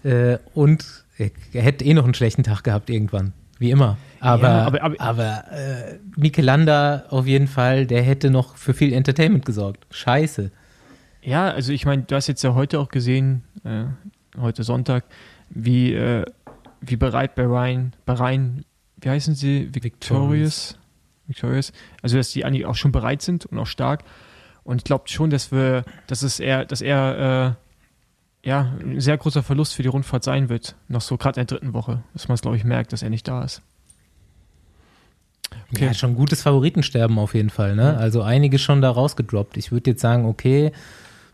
Äh, 0.03 0.37
und 0.53 0.85
er, 1.17 1.61
hätte 1.61 1.85
eh 1.85 1.93
noch 1.93 2.03
einen 2.05 2.13
schlechten 2.13 2.43
Tag 2.43 2.63
gehabt 2.63 2.89
irgendwann. 2.89 3.33
Wie 3.59 3.71
immer. 3.71 3.97
Aber, 4.19 4.47
Ja, 4.49 4.65
aber, 4.65 4.81
aber- 4.83 4.99
aber- 5.01 5.43
äh, 5.51 5.99
Michelanda 6.17 7.03
auf 7.09 7.25
jeden 7.27 7.47
Fall, 7.47 7.85
der 7.85 8.01
hätte 8.01 8.29
noch 8.29 8.57
für 8.57 8.73
viel 8.73 8.91
Entertainment 8.93 9.45
gesorgt. 9.45 9.85
Scheiße. 9.91 10.51
Ja, 11.21 11.49
also 11.51 11.71
ich 11.71 11.85
meine, 11.85 12.03
du 12.03 12.15
hast 12.15 12.27
jetzt 12.27 12.43
ja 12.43 12.53
heute 12.55 12.79
auch 12.79 12.89
gesehen, 12.89 13.43
äh, 13.63 13.85
heute 14.39 14.63
Sonntag, 14.63 15.05
wie, 15.49 15.93
äh, 15.93 16.25
wie 16.81 16.97
bereit 16.97 17.35
Bahrain, 17.35 17.93
Bahrain, 18.05 18.65
wie 18.99 19.09
heißen 19.09 19.35
sie? 19.35 19.69
Victorious. 19.73 20.77
Victorious. 21.27 21.71
Also, 22.01 22.17
dass 22.17 22.31
die 22.31 22.43
eigentlich 22.43 22.65
auch 22.65 22.75
schon 22.75 22.91
bereit 22.91 23.21
sind 23.21 23.45
und 23.45 23.57
auch 23.59 23.67
stark. 23.67 24.03
Und 24.65 24.77
ich 24.77 24.83
glaube 24.83 25.05
schon, 25.07 25.29
dass 25.29 25.51
wir, 25.51 25.83
dass 26.07 26.21
es 26.23 26.39
eher, 26.41 26.65
dass 26.65 26.81
er, 26.81 27.55
äh, 27.57 27.62
ja, 28.43 28.73
ein 28.81 28.99
sehr 28.99 29.17
großer 29.17 29.41
Verlust 29.41 29.73
für 29.73 29.83
die 29.83 29.89
Rundfahrt 29.89 30.23
sein 30.23 30.49
wird. 30.49 30.75
Noch 30.87 31.01
so 31.01 31.17
gerade 31.17 31.39
in 31.39 31.47
der 31.47 31.57
dritten 31.57 31.73
Woche, 31.73 32.03
dass 32.13 32.27
man 32.27 32.35
es, 32.35 32.41
glaube 32.41 32.57
ich, 32.57 32.63
merkt, 32.63 32.91
dass 32.91 33.01
er 33.01 33.09
nicht 33.09 33.27
da 33.27 33.43
ist. 33.43 33.61
Okay. 35.71 35.85
Ja, 35.85 35.93
schon 35.93 36.15
gutes 36.15 36.41
Favoritensterben 36.41 37.17
auf 37.19 37.35
jeden 37.35 37.49
Fall. 37.49 37.75
Ne? 37.75 37.95
Also 37.97 38.21
einige 38.21 38.59
schon 38.59 38.81
da 38.81 38.89
rausgedroppt. 38.89 39.57
Ich 39.57 39.71
würde 39.71 39.91
jetzt 39.91 40.01
sagen, 40.01 40.25
okay, 40.25 40.71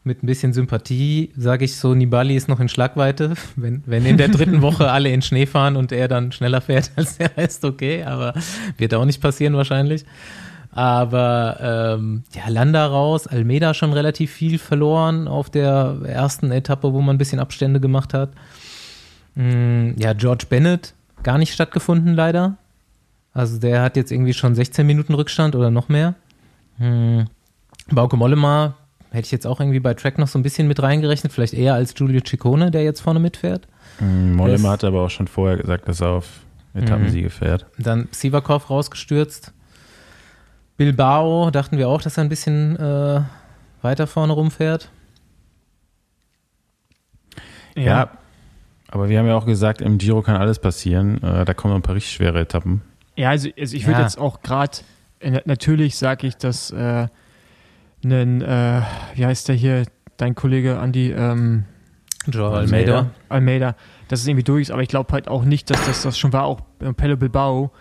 mit 0.03 0.23
ein 0.23 0.27
bisschen 0.27 0.53
Sympathie 0.53 1.31
sage 1.35 1.65
ich 1.65 1.75
so, 1.75 1.93
Nibali 1.93 2.35
ist 2.35 2.47
noch 2.47 2.59
in 2.59 2.69
Schlagweite. 2.69 3.33
Wenn, 3.55 3.83
wenn 3.85 4.05
in 4.05 4.17
der 4.17 4.29
dritten 4.29 4.61
Woche 4.61 4.91
alle 4.91 5.11
in 5.11 5.21
Schnee 5.21 5.45
fahren 5.45 5.75
und 5.75 5.91
er 5.91 6.07
dann 6.07 6.31
schneller 6.31 6.61
fährt 6.61 6.91
als 6.95 7.17
der 7.17 7.35
Rest, 7.35 7.65
okay, 7.65 8.03
aber 8.03 8.33
wird 8.77 8.93
auch 8.93 9.05
nicht 9.05 9.21
passieren 9.21 9.55
wahrscheinlich. 9.55 10.05
Aber 10.71 11.95
ähm, 11.97 12.23
ja, 12.33 12.47
Landa 12.47 12.85
raus, 12.85 13.25
Almeida 13.27 13.73
schon 13.73 13.91
relativ 13.91 14.31
viel 14.31 14.59
verloren 14.59 15.27
auf 15.27 15.49
der 15.49 15.97
ersten 16.05 16.51
Etappe, 16.51 16.93
wo 16.93 17.01
man 17.01 17.15
ein 17.15 17.17
bisschen 17.17 17.39
Abstände 17.39 17.79
gemacht 17.79 18.13
hat. 18.13 18.29
Mm, 19.35 19.91
ja, 19.97 20.13
George 20.13 20.45
Bennett 20.47 20.93
gar 21.23 21.37
nicht 21.37 21.53
stattgefunden 21.53 22.13
leider. 22.13 22.57
Also 23.33 23.59
der 23.59 23.81
hat 23.81 23.95
jetzt 23.95 24.11
irgendwie 24.11 24.33
schon 24.33 24.55
16 24.55 24.85
Minuten 24.85 25.13
Rückstand 25.13 25.55
oder 25.55 25.71
noch 25.71 25.89
mehr. 25.89 26.15
Hm. 26.77 27.25
Bauke 27.91 28.17
Mollema 28.17 28.75
hätte 29.11 29.25
ich 29.25 29.31
jetzt 29.31 29.47
auch 29.47 29.59
irgendwie 29.59 29.79
bei 29.79 29.93
Track 29.93 30.17
noch 30.17 30.27
so 30.27 30.37
ein 30.37 30.43
bisschen 30.43 30.67
mit 30.67 30.81
reingerechnet, 30.81 31.33
vielleicht 31.33 31.53
eher 31.53 31.73
als 31.73 31.95
Giulio 31.95 32.21
Ciccone, 32.25 32.71
der 32.71 32.83
jetzt 32.83 33.01
vorne 33.01 33.19
mitfährt. 33.19 33.67
Mhm, 33.99 34.35
Mollema 34.35 34.71
hat 34.71 34.83
aber 34.83 35.01
auch 35.01 35.09
schon 35.09 35.27
vorher 35.27 35.57
gesagt, 35.57 35.87
dass 35.87 36.01
er 36.01 36.09
auf 36.09 36.41
Etappensiege 36.73 37.29
fährt. 37.29 37.65
Dann 37.77 38.07
Sivakov 38.11 38.69
rausgestürzt. 38.69 39.53
Bilbao 40.79 41.51
dachten 41.51 41.77
wir 41.77 41.89
auch, 41.89 42.01
dass 42.01 42.17
er 42.17 42.23
ein 42.23 42.29
bisschen 42.29 42.77
äh, 42.77 43.21
weiter 43.81 44.07
vorne 44.07 44.31
rumfährt. 44.31 44.89
Ja. 47.75 48.09
aber 48.87 49.09
wir 49.09 49.19
haben 49.19 49.27
ja 49.27 49.35
auch 49.35 49.45
gesagt, 49.45 49.81
im 49.81 49.97
Giro 49.97 50.21
kann 50.21 50.37
alles 50.37 50.57
passieren. 50.59 51.21
Äh, 51.21 51.43
da 51.45 51.53
kommen 51.53 51.75
ein 51.75 51.81
paar 51.81 51.95
richtig 51.95 52.13
schwere 52.13 52.39
Etappen. 52.39 52.81
Ja, 53.17 53.29
also, 53.29 53.49
also 53.59 53.75
ich 53.75 53.85
würde 53.85 53.99
Ja. 53.99 54.05
jetzt 54.05 54.17
auch 54.17 54.41
gerade, 54.41 54.77
natürlich 55.45 55.97
sage 55.97 56.27
ich, 56.27 56.37
dass 56.37 56.71
äh, 56.71 57.07
einen, 58.03 58.41
äh, 58.41 58.81
wie 59.15 59.25
heißt 59.25 59.49
der 59.49 59.55
hier, 59.55 59.83
dein 60.15 60.33
Kollege 60.33 60.79
Andi, 60.79 61.11
ähm, 61.11 61.65
Joao 62.27 62.53
Almeida. 62.53 63.07
Almeida. 63.27 63.75
Dass 64.07 64.21
es 64.21 64.27
irgendwie 64.27 64.43
durch 64.45 64.63
ist, 64.63 64.71
aber 64.71 64.81
ich 64.81 64.89
glaube 64.89 65.11
halt 65.11 65.27
auch 65.27 65.43
nicht, 65.43 65.69
dass 65.69 65.85
das, 65.85 66.03
das 66.03 66.17
schon 66.17 66.31
war, 66.31 66.45
auch 66.45 66.61
äh, 66.79 66.93
Pelle 66.93 67.17
Bilbao, 67.17 67.71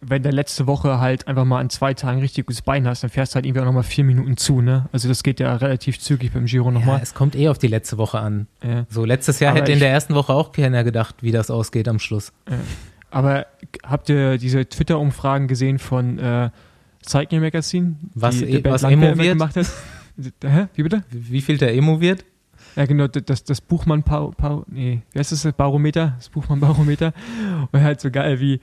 wenn 0.00 0.22
der 0.22 0.32
letzte 0.32 0.66
Woche 0.66 1.00
halt 1.00 1.26
einfach 1.26 1.44
mal 1.44 1.58
an 1.60 1.70
zwei 1.70 1.92
Tagen 1.94 2.20
richtig 2.20 2.46
gutes 2.46 2.62
Bein 2.62 2.86
hast, 2.86 3.02
dann 3.02 3.10
fährst 3.10 3.32
du 3.32 3.36
halt 3.36 3.46
irgendwie 3.46 3.60
auch 3.62 3.66
nochmal 3.66 3.82
vier 3.82 4.04
Minuten 4.04 4.36
zu, 4.36 4.60
ne? 4.60 4.88
Also 4.92 5.08
das 5.08 5.22
geht 5.22 5.40
ja 5.40 5.54
relativ 5.56 5.98
zügig 5.98 6.32
beim 6.32 6.44
Giro 6.46 6.66
Ja, 6.66 6.70
nochmal. 6.72 7.00
es 7.02 7.14
kommt 7.14 7.34
eh 7.34 7.48
auf 7.48 7.58
die 7.58 7.66
letzte 7.66 7.98
Woche 7.98 8.18
an. 8.18 8.46
Ja. 8.62 8.86
So, 8.88 9.04
letztes 9.04 9.40
Jahr 9.40 9.52
Aber 9.52 9.60
hätte 9.62 9.72
in 9.72 9.80
der 9.80 9.90
ersten 9.90 10.14
Woche 10.14 10.32
auch 10.32 10.52
keiner 10.52 10.84
gedacht, 10.84 11.16
wie 11.22 11.32
das 11.32 11.50
ausgeht 11.50 11.88
am 11.88 11.98
Schluss. 11.98 12.32
Aber 13.10 13.46
habt 13.84 14.08
ihr 14.08 14.38
diese 14.38 14.68
Twitter-Umfragen 14.68 15.48
gesehen 15.48 15.78
von 15.78 16.18
äh, 16.18 16.50
Cycling 17.04 17.40
Magazine? 17.40 17.96
Was 18.14 18.38
die 18.38 18.44
e- 18.44 18.64
was 18.64 18.82
Emo 18.84 19.06
wird? 19.16 19.18
gemacht 19.32 19.56
hat? 19.56 19.66
Hä? 20.44 20.66
Wie 20.74 20.82
bitte? 20.82 21.02
Wie 21.10 21.30
wie 21.32 21.40
viel 21.40 21.58
der 21.58 21.74
Emo 21.74 22.00
wird? 22.00 22.24
Ja, 22.76 22.86
genau, 22.86 23.06
das, 23.08 23.24
das- 23.24 23.44
das 23.44 23.60
Buchmann 23.60 24.02
Pau, 24.02 24.32
Pau, 24.36 24.64
nee, 24.68 25.02
wie 25.12 25.18
heißt 25.18 25.32
das, 25.32 25.52
Barometer? 25.54 26.14
Das 26.18 26.28
Buchmann 26.28 26.60
Barometer. 26.60 27.12
Und 27.72 27.80
halt 27.82 28.00
so 28.00 28.10
geil, 28.10 28.38
wie, 28.40 28.60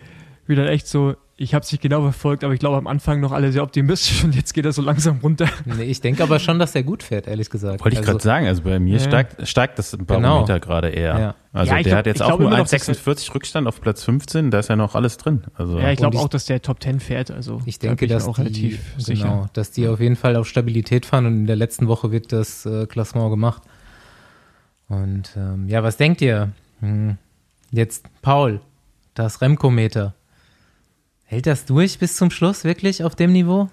wie 0.47 0.55
dann 0.55 0.67
echt 0.67 0.87
so, 0.87 1.15
ich 1.37 1.53
habe 1.53 1.63
es 1.65 1.71
nicht 1.73 1.81
genau 1.81 2.01
verfolgt, 2.01 2.45
aber 2.45 2.53
ich 2.53 2.59
glaube 2.61 2.77
am 2.77 2.87
Anfang 2.87 3.19
noch 3.19 3.33
alle 3.33 3.51
sehr 3.51 3.61
optimistisch 3.61 4.23
und 4.23 4.33
jetzt 4.35 4.53
geht 4.53 4.63
er 4.65 4.71
so 4.71 4.81
langsam 4.81 5.19
runter. 5.21 5.47
Nee, 5.65 5.83
ich 5.83 5.99
denke 5.99 6.23
aber 6.23 6.39
schon, 6.39 6.59
dass 6.59 6.73
er 6.75 6.83
gut 6.83 7.03
fährt, 7.03 7.27
ehrlich 7.27 7.49
gesagt. 7.49 7.81
Wollte 7.83 7.95
ich 7.95 7.99
Also, 7.99 8.11
gerade 8.11 8.23
sagen, 8.23 8.47
also 8.47 8.61
bei 8.61 8.79
mir 8.79 8.93
Ja. 8.97 8.99
steigt, 8.99 9.45
steigt 9.47 9.77
das 9.77 9.97
Barometer 9.99 10.61
gerade 10.61 10.89
eher. 10.89 11.19
Ja. 11.19 11.35
Also 11.51 11.71
Ja, 11.71 11.75
der 11.75 11.83
glaub- 11.83 11.97
hat 11.97 12.05
jetzt 12.07 12.21
auch 12.21 12.29
nur 12.39 12.47
immer 12.47 12.57
noch, 12.59 12.67
dass 12.67 12.71
1,46 12.73 13.35
Rückstand 13.35 13.67
auf 13.67 13.81
Platz 13.81 14.03
15, 14.05 14.49
da 14.49 14.59
ist 14.59 14.69
ja 14.69 14.75
noch 14.77 14.95
alles 14.95 15.17
drin. 15.17 15.43
Also 15.55 15.77
Ja, 15.79 15.91
ich 15.91 15.97
glaube 15.97 16.17
auch, 16.19 16.29
dass 16.29 16.45
der 16.45 16.61
Top 16.61 16.81
10 16.81 16.99
fährt. 17.01 17.31
Also 17.31 17.61
Ich 17.65 17.79
da 17.79 17.87
denke, 17.87 18.07
bin 18.07 18.15
dass 18.15 18.27
auch 18.27 18.35
die, 18.37 18.41
relativ 18.41 18.93
sicher. 18.97 19.23
genau, 19.23 19.49
dass 19.53 19.71
die 19.71 19.87
auf 19.89 19.99
jeden 19.99 20.15
Fall 20.15 20.37
auf 20.37 20.47
Stabilität 20.47 21.05
fahren 21.05 21.25
und 21.25 21.33
in 21.35 21.47
der 21.47 21.55
letzten 21.57 21.87
Woche 21.89 22.11
wird 22.11 22.31
das 22.31 22.65
äh, 22.65 22.85
Klassement 22.87 23.29
gemacht. 23.29 23.61
Und 24.87 25.31
ähm, 25.35 25.67
ja, 25.67 25.83
was 25.83 25.97
denkt 25.97 26.21
ihr? 26.21 26.51
Hm, 26.79 27.17
jetzt 27.71 28.05
Paul, 28.21 28.61
das 29.15 29.41
Remco-Meter. 29.41 30.13
Hält 31.35 31.47
das 31.47 31.65
durch 31.65 31.99
bis 31.99 32.15
zum 32.15 32.31
Schluss 32.31 32.63
wirklich 32.63 33.03
auf 33.03 33.13
dem 33.13 33.33
Niveau? 33.33 33.67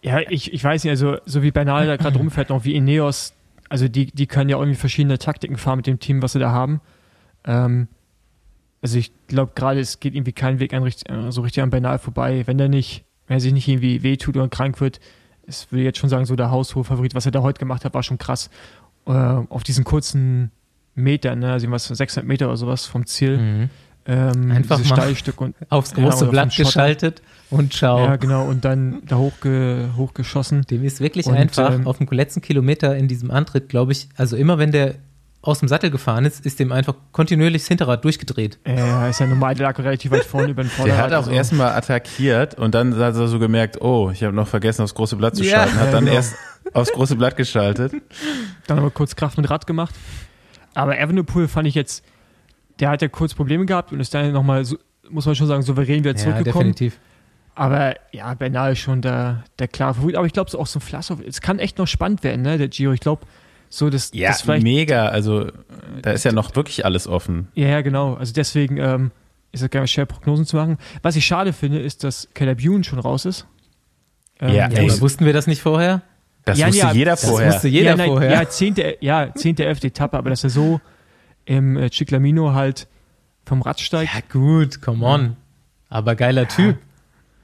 Ja, 0.00 0.20
ich, 0.30 0.52
ich 0.52 0.62
weiß 0.62 0.84
nicht, 0.84 0.92
also 0.92 1.16
so 1.26 1.42
wie 1.42 1.50
Bernal 1.50 1.88
da 1.88 1.96
gerade 1.96 2.16
rumfährt, 2.20 2.50
noch 2.50 2.64
wie 2.64 2.76
Ineos, 2.76 3.34
also 3.68 3.88
die, 3.88 4.06
die 4.06 4.28
können 4.28 4.48
ja 4.48 4.58
irgendwie 4.58 4.76
verschiedene 4.76 5.18
Taktiken 5.18 5.56
fahren 5.56 5.78
mit 5.78 5.88
dem 5.88 5.98
Team, 5.98 6.22
was 6.22 6.34
sie 6.34 6.38
da 6.38 6.52
haben. 6.52 6.80
Ähm, 7.44 7.88
also 8.80 8.96
ich 8.96 9.10
glaube 9.26 9.50
gerade, 9.56 9.80
es 9.80 9.98
geht 9.98 10.14
irgendwie 10.14 10.30
kein 10.30 10.60
Weg 10.60 10.72
an, 10.72 10.86
äh, 10.86 11.32
so 11.32 11.40
richtig 11.40 11.64
an 11.64 11.70
Bernal 11.70 11.98
vorbei. 11.98 12.44
Wenn 12.46 12.60
er 12.60 12.68
nicht, 12.68 13.02
wenn 13.26 13.38
er 13.38 13.40
sich 13.40 13.52
nicht 13.52 13.66
irgendwie 13.66 14.04
wehtut 14.04 14.36
oder 14.36 14.48
krank 14.48 14.80
wird, 14.80 15.00
es 15.48 15.72
würde 15.72 15.82
jetzt 15.82 15.98
schon 15.98 16.10
sagen, 16.10 16.26
so 16.26 16.36
der 16.36 16.52
haushohe 16.52 16.84
Favorit, 16.84 17.16
was 17.16 17.26
er 17.26 17.32
da 17.32 17.42
heute 17.42 17.58
gemacht 17.58 17.84
hat, 17.84 17.92
war 17.92 18.04
schon 18.04 18.18
krass. 18.18 18.50
Äh, 19.06 19.10
auf 19.10 19.64
diesen 19.64 19.82
kurzen 19.82 20.52
Metern, 20.94 21.40
ne, 21.40 21.54
also 21.54 21.68
was 21.72 21.86
600 21.88 22.24
Meter 22.24 22.46
oder 22.46 22.56
sowas 22.56 22.86
vom 22.86 23.04
Ziel. 23.04 23.38
Mhm. 23.38 23.70
Ähm, 24.04 24.50
Einfach 24.50 24.78
mal 24.78 24.84
Steilstück 24.84 25.40
und 25.40 25.54
Aufs 25.70 25.92
Ja, 25.96 26.02
große 26.04 26.24
oder 26.24 26.30
Blatt 26.32 26.56
geschaltet 26.56 27.22
und 27.50 27.72
ciao. 27.72 27.98
ja 28.04 28.16
genau 28.16 28.44
und 28.46 28.64
dann 28.64 29.02
da 29.06 29.16
hochge, 29.16 29.90
hochgeschossen. 29.96 30.62
Dem 30.62 30.82
ist 30.84 31.00
wirklich 31.00 31.26
Und, 31.26 31.34
einfach 31.36 31.72
ähm, 31.74 31.86
auf 31.86 31.98
dem 31.98 32.08
letzten 32.10 32.40
Kilometer 32.40 32.96
in 32.96 33.06
diesem 33.08 33.30
Antritt, 33.30 33.68
glaube 33.68 33.92
ich, 33.92 34.08
also 34.16 34.36
immer 34.36 34.58
wenn 34.58 34.72
der 34.72 34.96
aus 35.44 35.58
dem 35.58 35.66
Sattel 35.68 35.90
gefahren 35.90 36.24
ist, 36.24 36.46
ist 36.46 36.60
dem 36.60 36.70
einfach 36.70 36.94
kontinuierlich 37.10 37.62
das 37.62 37.68
Hinterrad 37.68 38.04
durchgedreht. 38.04 38.58
Ja, 38.64 39.08
ist 39.08 39.18
ja 39.18 39.26
normal, 39.26 39.56
der 39.56 39.66
lag 39.66 39.78
relativ 39.78 40.12
weit 40.12 40.24
vorne 40.24 40.48
über 40.50 40.62
den 40.62 40.68
Der 40.68 40.76
Vorderrad. 40.76 41.02
hat 41.04 41.12
auch 41.14 41.16
also. 41.18 41.30
erstmal 41.32 41.72
attackiert 41.72 42.54
und 42.54 42.74
dann 42.76 42.94
hat 42.96 43.16
er 43.16 43.26
so 43.28 43.38
gemerkt, 43.40 43.80
oh, 43.82 44.10
ich 44.12 44.22
habe 44.22 44.34
noch 44.34 44.46
vergessen, 44.46 44.82
aufs 44.82 44.94
große 44.94 45.16
Blatt 45.16 45.34
zu 45.34 45.42
Ja. 45.42 45.50
schalten. 45.64 45.74
Hat 45.80 45.86
Ja, 45.86 45.92
dann 45.92 46.04
genau. 46.04 46.16
erst 46.16 46.34
aufs 46.74 46.92
große 46.92 47.16
Blatt 47.16 47.36
geschaltet. 47.36 47.92
Dann 48.68 48.78
aber 48.78 48.90
kurz 48.90 49.16
Kraft 49.16 49.36
mit 49.36 49.50
Rad 49.50 49.66
gemacht. 49.66 49.94
Aber 50.74 50.96
Evenepoel 50.98 51.48
fand 51.48 51.66
ich 51.66 51.74
jetzt, 51.74 52.04
der 52.80 52.88
hat 52.90 53.02
ja 53.02 53.08
kurz 53.08 53.34
Probleme 53.34 53.66
gehabt 53.66 53.92
und 53.92 54.00
ist 54.00 54.12
dann 54.14 54.32
nochmal, 54.32 54.64
so, 54.64 54.76
muss 55.10 55.26
man 55.26 55.34
schon 55.34 55.46
sagen, 55.46 55.62
souverän 55.62 56.00
wieder 56.00 56.10
Ja, 56.12 56.16
zurückgekommen. 56.16 56.72
definitiv. 56.72 56.98
aber 57.54 57.94
ja, 58.12 58.32
Bernal 58.34 58.72
ist 58.72 58.78
schon 58.80 59.02
der, 59.02 59.44
der 59.58 59.68
klare 59.68 59.94
Favorit. 59.94 60.16
Aber 60.16 60.26
ich 60.26 60.32
glaube, 60.32 60.50
so 60.50 60.58
auch 60.58 60.66
so 60.66 60.78
ein 60.78 60.82
Flassow, 60.82 61.18
es 61.26 61.40
kann 61.40 61.58
echt 61.58 61.78
noch 61.78 61.86
spannend 61.86 62.22
werden, 62.24 62.42
ne, 62.42 62.56
der 62.58 62.68
Giro. 62.68 62.92
Ich 62.92 63.00
glaube, 63.00 63.22
so 63.68 63.90
das, 63.90 64.10
Ja, 64.14 64.28
das 64.28 64.42
vielleicht. 64.42 64.62
mega. 64.62 65.06
Also 65.08 65.46
da 66.02 66.10
ist 66.12 66.24
ja 66.24 66.32
noch 66.32 66.54
wirklich 66.56 66.84
alles 66.84 67.06
offen. 67.06 67.48
Ja, 67.54 67.68
ja, 67.68 67.80
genau. 67.82 68.14
Also 68.14 68.32
deswegen 68.32 68.76
ähm, 68.78 69.10
ist 69.52 69.62
es 69.62 69.70
gar 69.70 69.80
nicht 69.82 69.92
schwer, 69.92 70.06
Prognosen 70.06 70.46
zu 70.46 70.56
machen. 70.56 70.78
Was 71.02 71.16
ich 71.16 71.26
schade 71.26 71.52
finde, 71.52 71.78
ist, 71.78 72.04
dass 72.04 72.28
Caleb 72.34 72.60
Ewan 72.62 72.84
schon 72.84 72.98
raus 72.98 73.24
ist. 73.26 73.46
Ähm, 74.40 74.48
Ja, 74.54 74.68
Ja, 74.70 74.78
Ey, 74.78 74.90
aber 74.90 75.00
wussten 75.00 75.24
wir 75.26 75.32
das 75.32 75.46
nicht 75.46 75.60
vorher? 75.62 76.02
Das 76.44 76.58
Ja, 76.58 76.66
wusste 76.68 76.78
ja, 76.80 76.92
jeder 76.92 77.10
das 77.12 77.24
vorher. 77.28 77.52
wusste 77.52 77.68
jeder 77.68 77.90
ja, 77.90 77.96
nein, 77.96 78.08
vorher. 78.08 78.30
Ja, 78.32 78.48
zehnte, 78.48 78.96
ja, 79.00 79.32
zehnte, 79.34 79.64
elfte 79.64 79.86
Etappe, 79.86 80.16
aber 80.18 80.30
dass 80.30 80.42
er 80.42 80.50
so 80.50 80.80
im 81.44 81.76
äh, 81.76 81.90
Ciclamino 81.90 82.52
halt 82.54 82.86
vom 83.44 83.62
Rad 83.62 83.80
steigt. 83.80 84.12
Ja, 84.14 84.20
gut, 84.32 84.80
come 84.82 85.04
on. 85.04 85.36
Aber 85.88 86.14
geiler 86.14 86.48
Typ. 86.48 86.76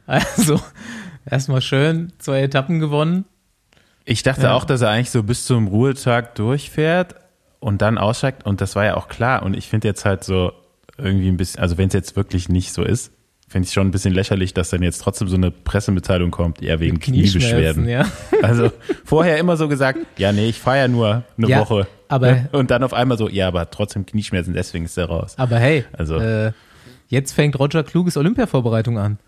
Also, 0.07 0.59
erstmal 1.29 1.61
schön 1.61 2.13
zwei 2.19 2.43
Etappen 2.43 2.79
gewonnen. 2.81 3.25
Ich 4.05 4.23
dachte 4.23 4.43
Ja. 4.45 4.55
auch, 4.55 4.65
dass 4.65 4.81
er 4.81 4.89
eigentlich 4.91 5.11
so 5.11 5.23
bis 5.23 5.45
zum 5.45 5.67
Ruhetag 5.69 6.35
durchfährt 6.35 7.15
und 7.61 7.83
dann 7.83 7.99
aussteigt. 7.99 8.47
Und 8.47 8.61
das 8.63 8.75
war 8.75 8.85
ja 8.87 8.97
auch 8.97 9.09
klar. 9.09 9.43
Und 9.43 9.55
ich 9.55 9.69
finde 9.69 9.89
jetzt 9.89 10.05
halt 10.07 10.25
so 10.25 10.53
irgendwie 10.97 11.29
ein 11.29 11.37
bisschen, 11.37 11.61
also 11.61 11.77
wenn 11.77 11.89
es 11.89 11.95
jetzt 11.95 12.17
wirklich 12.17 12.49
nicht 12.49 12.73
so 12.73 12.83
ist, 12.83 13.13
finde 13.49 13.67
ich 13.67 13.73
schon 13.75 13.87
ein 13.89 13.91
bisschen 13.91 14.15
lächerlich, 14.15 14.55
dass 14.55 14.71
dann 14.71 14.83
jetzt 14.83 14.99
trotzdem 15.03 15.29
so 15.29 15.37
eine 15.37 15.51
Pressemitteilung 15.51 16.31
kommt, 16.31 16.63
eher 16.63 16.81
wegen 16.81 17.01
Kniebeschwerden. 17.01 17.87
ja. 17.89 18.07
Also 18.43 18.71
vorher 19.05 19.39
immer 19.39 19.57
so 19.59 19.69
gesagt, 19.69 19.99
ja, 20.17 20.33
nee, 20.33 20.49
ich 20.49 20.59
fahre 20.61 20.79
ja 20.79 20.89
nur 20.89 21.25
eine 21.37 21.49
Ja, 21.49 21.61
Woche. 21.61 21.87
Aber- 22.09 22.49
Und 22.53 22.71
dann 22.71 22.83
auf 22.83 22.93
einmal 22.95 23.19
so, 23.19 23.29
ja, 23.29 23.49
aber 23.49 23.71
trotzdem 23.71 24.07
Knieschmerzen, 24.07 24.55
deswegen 24.55 24.85
ist 24.85 24.97
er 24.99 25.07
raus. 25.07 25.35
Aber 25.39 25.59
hey, 25.59 25.85
Also- 25.93 26.17
äh, 26.19 26.53
jetzt 27.09 27.33
fängt 27.33 27.59
Roger 27.59 27.83
Kluges 27.85 28.17
Olympiavorbereitung 28.17 28.99
an. 28.99 29.19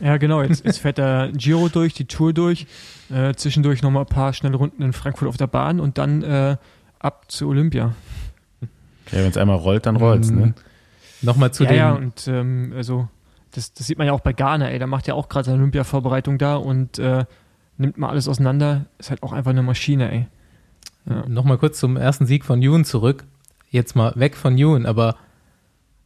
Ja, 0.00 0.16
genau. 0.16 0.42
Jetzt, 0.42 0.64
jetzt 0.64 0.78
fährt 0.78 0.98
er 0.98 1.28
Giro 1.32 1.68
durch, 1.68 1.92
die 1.92 2.06
Tour 2.06 2.32
durch, 2.32 2.66
äh, 3.12 3.34
zwischendurch 3.34 3.82
nochmal 3.82 4.04
ein 4.04 4.08
paar 4.08 4.32
schnelle 4.32 4.56
Runden 4.56 4.82
in 4.82 4.92
Frankfurt 4.94 5.28
auf 5.28 5.36
der 5.36 5.46
Bahn 5.46 5.78
und 5.78 5.98
dann 5.98 6.22
äh, 6.22 6.56
ab 6.98 7.24
zu 7.30 7.48
Olympia. 7.48 7.94
Ja, 9.12 9.18
wenn 9.18 9.26
es 9.26 9.36
einmal 9.36 9.56
rollt, 9.56 9.86
dann 9.86 9.96
rollt's, 9.96 10.30
ne? 10.30 10.54
Nochmal 11.22 11.52
zu 11.52 11.64
ja, 11.64 11.68
den. 11.70 11.76
ja, 11.78 11.92
und 11.92 12.28
ähm, 12.28 12.72
also 12.74 13.08
das, 13.52 13.74
das 13.74 13.86
sieht 13.86 13.98
man 13.98 14.06
ja 14.06 14.12
auch 14.14 14.20
bei 14.20 14.32
Ghana, 14.32 14.70
ey. 14.70 14.78
Da 14.78 14.86
macht 14.86 15.06
er 15.08 15.16
auch 15.16 15.28
gerade 15.28 15.44
seine 15.46 15.58
Olympia-Vorbereitung 15.58 16.38
da 16.38 16.56
und 16.56 16.98
äh, 16.98 17.24
nimmt 17.76 17.98
mal 17.98 18.08
alles 18.08 18.26
auseinander. 18.28 18.86
Ist 18.98 19.10
halt 19.10 19.22
auch 19.22 19.32
einfach 19.34 19.50
eine 19.50 19.62
Maschine, 19.62 20.10
ey. 20.10 20.26
Ja. 21.10 21.24
Nochmal 21.28 21.58
kurz 21.58 21.78
zum 21.78 21.96
ersten 21.96 22.24
Sieg 22.26 22.44
von 22.44 22.62
Ewan 22.62 22.84
zurück. 22.84 23.24
Jetzt 23.70 23.94
mal 23.96 24.12
weg 24.16 24.36
von 24.36 24.56
Ewan, 24.56 24.86
aber 24.86 25.16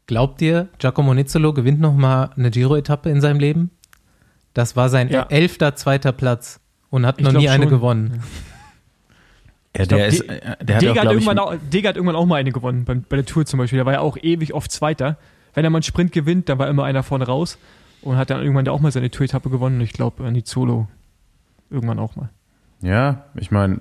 glaubt 0.06 0.40
ihr, 0.42 0.68
Giacomo 0.78 1.14
Nizzolo 1.14 1.52
gewinnt 1.52 1.80
nochmal 1.80 2.30
eine 2.36 2.50
Giro-Etappe 2.50 3.10
in 3.10 3.20
seinem 3.20 3.38
Leben? 3.38 3.70
Das 4.54 4.76
war 4.76 4.88
sein 4.88 5.08
Ja. 5.08 5.26
elfter, 5.30 5.74
zweiter 5.76 6.12
Platz 6.12 6.60
und 6.90 7.06
hat 7.06 7.18
Ich 7.18 7.24
noch 7.24 7.32
nie 7.32 7.40
glaub 7.40 7.54
eine 7.54 7.64
schon. 7.64 7.70
gewonnen. 7.70 8.22
Ja, 9.76 9.84
glaub, 9.86 9.98
der 9.98 10.06
ist, 10.06 10.20
De- 10.22 10.28
äh, 10.28 10.40
der 10.64 10.76
hat 10.76 10.82
Dega 10.82 10.92
auch, 10.92 10.96
hat, 10.96 11.02
glaube 11.02 11.18
ich, 11.18 11.26
irgendwann 11.26 11.38
auch, 11.38 11.52
hat 11.52 11.96
irgendwann 11.96 12.16
auch 12.16 12.26
mal 12.26 12.36
eine 12.36 12.52
gewonnen, 12.52 12.84
bei, 12.84 12.94
bei 12.94 13.16
der 13.16 13.24
Tour 13.26 13.44
zum 13.44 13.58
Beispiel. 13.58 13.76
Der 13.78 13.86
war 13.86 13.94
ja 13.94 14.00
auch 14.00 14.16
ewig 14.16 14.54
oft 14.54 14.70
Zweiter. 14.70 15.16
Wenn 15.54 15.64
er 15.64 15.70
mal 15.70 15.78
einen 15.78 15.82
Sprint 15.84 16.12
gewinnt, 16.12 16.48
dann 16.48 16.58
war 16.58 16.68
immer 16.68 16.84
einer 16.84 17.02
vorne 17.02 17.26
raus 17.26 17.58
und 18.02 18.16
hat 18.16 18.30
dann 18.30 18.40
irgendwann 18.40 18.68
auch 18.68 18.80
mal 18.80 18.92
seine 18.92 19.10
Tour-Etappe 19.10 19.50
gewonnen. 19.50 19.76
Und 19.76 19.82
ich 19.82 19.92
glaube, 19.92 20.30
Nizolo 20.30 20.86
irgendwann 21.70 21.98
auch 21.98 22.14
mal. 22.16 22.28
Ja, 22.82 23.24
ich 23.34 23.50
meine, 23.50 23.80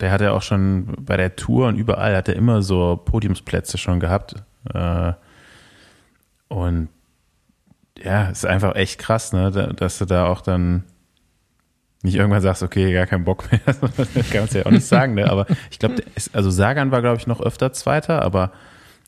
der 0.00 0.10
hat 0.10 0.20
ja 0.20 0.32
auch 0.32 0.42
schon 0.42 0.94
bei 1.00 1.16
der 1.16 1.36
Tour 1.36 1.68
und 1.68 1.76
überall 1.76 2.16
hat 2.16 2.28
er 2.28 2.36
immer 2.36 2.62
so 2.62 2.96
Podiumsplätze 3.04 3.78
schon 3.78 4.00
gehabt. 4.00 4.34
Äh, 4.72 5.12
und 6.48 6.88
ja, 8.02 8.28
ist 8.28 8.44
einfach 8.46 8.74
echt 8.74 8.98
krass, 8.98 9.32
ne, 9.32 9.50
da- 9.50 9.68
dass 9.72 9.98
du 9.98 10.04
da 10.04 10.26
auch 10.26 10.40
dann 10.40 10.84
nicht 12.02 12.16
irgendwann 12.16 12.42
sagst, 12.42 12.62
okay, 12.64 12.92
gar 12.92 13.06
keinen 13.06 13.24
Bock 13.24 13.50
mehr. 13.52 13.60
das 13.66 14.30
kann 14.30 14.40
man 14.44 14.48
ja 14.52 14.66
auch 14.66 14.70
nicht 14.72 14.86
sagen, 14.86 15.14
ne? 15.14 15.30
Aber 15.30 15.46
ich 15.70 15.78
glaube, 15.78 16.02
also 16.32 16.50
Sagan 16.50 16.90
war, 16.90 17.00
glaube 17.00 17.18
ich, 17.18 17.28
noch 17.28 17.40
öfter 17.40 17.72
Zweiter, 17.72 18.22
aber 18.22 18.50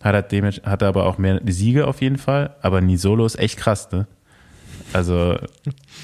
hat 0.00 0.33
er, 0.33 0.50
hat 0.71 0.83
er 0.83 0.88
aber 0.88 1.07
auch 1.07 1.19
mehr 1.19 1.41
die 1.41 1.53
Siege 1.53 1.88
auf 1.88 2.00
jeden 2.03 2.19
Fall. 2.19 2.55
Aber 2.62 2.81
Nisolo 2.81 3.26
ist 3.26 3.37
echt 3.38 3.59
krass, 3.59 3.91
ne? 3.91 4.07
Also, 4.94 5.36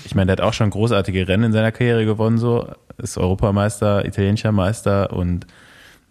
ich 0.04 0.14
meine, 0.14 0.26
der 0.34 0.44
hat 0.44 0.48
auch 0.48 0.52
schon 0.52 0.70
großartige 0.70 1.28
Rennen 1.28 1.44
in 1.44 1.52
seiner 1.52 1.72
Karriere 1.72 2.04
gewonnen, 2.04 2.38
so. 2.38 2.68
Ist 2.98 3.16
Europameister, 3.16 4.04
italienischer 4.04 4.52
Meister 4.52 5.12
und 5.12 5.46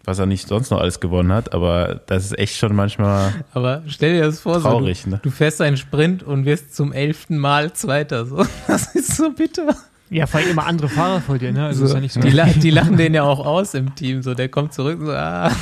was 0.04 0.18
er 0.18 0.26
nicht 0.26 0.48
sonst 0.48 0.70
noch 0.70 0.80
alles 0.80 0.98
gewonnen 0.98 1.32
hat. 1.32 1.52
Aber 1.52 2.00
das 2.06 2.24
ist 2.24 2.38
echt 2.38 2.56
schon 2.56 2.74
manchmal 2.74 3.32
Aber 3.52 3.82
stell 3.86 4.14
dir 4.14 4.22
das 4.22 4.40
vor, 4.40 4.60
traurig, 4.60 5.02
so, 5.02 5.04
du, 5.04 5.10
ne? 5.10 5.20
du 5.22 5.30
fährst 5.30 5.60
einen 5.60 5.76
Sprint 5.76 6.22
und 6.22 6.46
wirst 6.46 6.74
zum 6.74 6.92
elften 6.92 7.38
Mal 7.38 7.72
Zweiter. 7.74 8.26
So. 8.26 8.44
Das 8.66 8.94
ist 8.94 9.16
so 9.16 9.30
bitter. 9.30 9.76
Ja, 10.08 10.26
vor 10.26 10.40
allem 10.40 10.50
immer 10.50 10.66
andere 10.66 10.88
Fahrer 10.88 11.20
vor 11.20 11.38
dir, 11.38 11.52
ne? 11.52 11.66
Also 11.66 11.80
So, 11.80 11.84
ist 11.86 11.94
ja 11.94 12.00
nicht 12.00 12.12
so. 12.14 12.20
die, 12.20 12.30
la 12.30 12.46
die 12.46 12.70
lachen 12.70 12.96
den 12.96 13.14
ja 13.14 13.22
auch 13.22 13.46
aus 13.46 13.74
im 13.74 13.94
Team. 13.94 14.22
So, 14.22 14.34
der 14.34 14.48
kommt 14.48 14.72
zurück 14.72 14.98
so, 15.00 15.12
ah. 15.12 15.52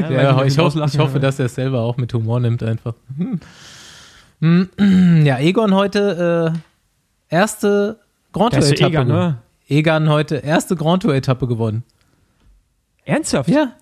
Ja, 0.00 0.10
Ja, 0.10 0.44
ich, 0.44 0.58
hoff, 0.58 0.66
auslachen, 0.66 0.90
ich 0.92 0.98
hoffe, 0.98 1.18
dass 1.20 1.38
er 1.38 1.46
es 1.46 1.54
selber 1.54 1.80
auch 1.80 1.96
mit 1.96 2.12
Humor 2.12 2.40
nimmt 2.40 2.62
einfach. 2.62 2.92
Hm. 3.16 3.40
Hm, 4.40 4.68
Ja, 5.24 5.38
Egon 5.38 5.74
heute 5.74 6.54
äh, 7.30 7.34
erste 7.34 8.00
Grand 8.32 8.52
Tour 8.54 8.62
ja 8.62 8.68
Etappe. 8.70 8.90
Egan, 8.92 9.08
gewonnen. 9.08 9.28
ne? 9.30 9.38
Egan 9.68 10.08
heute 10.08 10.36
erste 10.36 10.76
Grand 10.76 11.02
Tour 11.02 11.14
Etappe 11.14 11.46
gewonnen. 11.46 11.82
Ernsthaft? 13.04 13.48
Ja, 13.48 13.72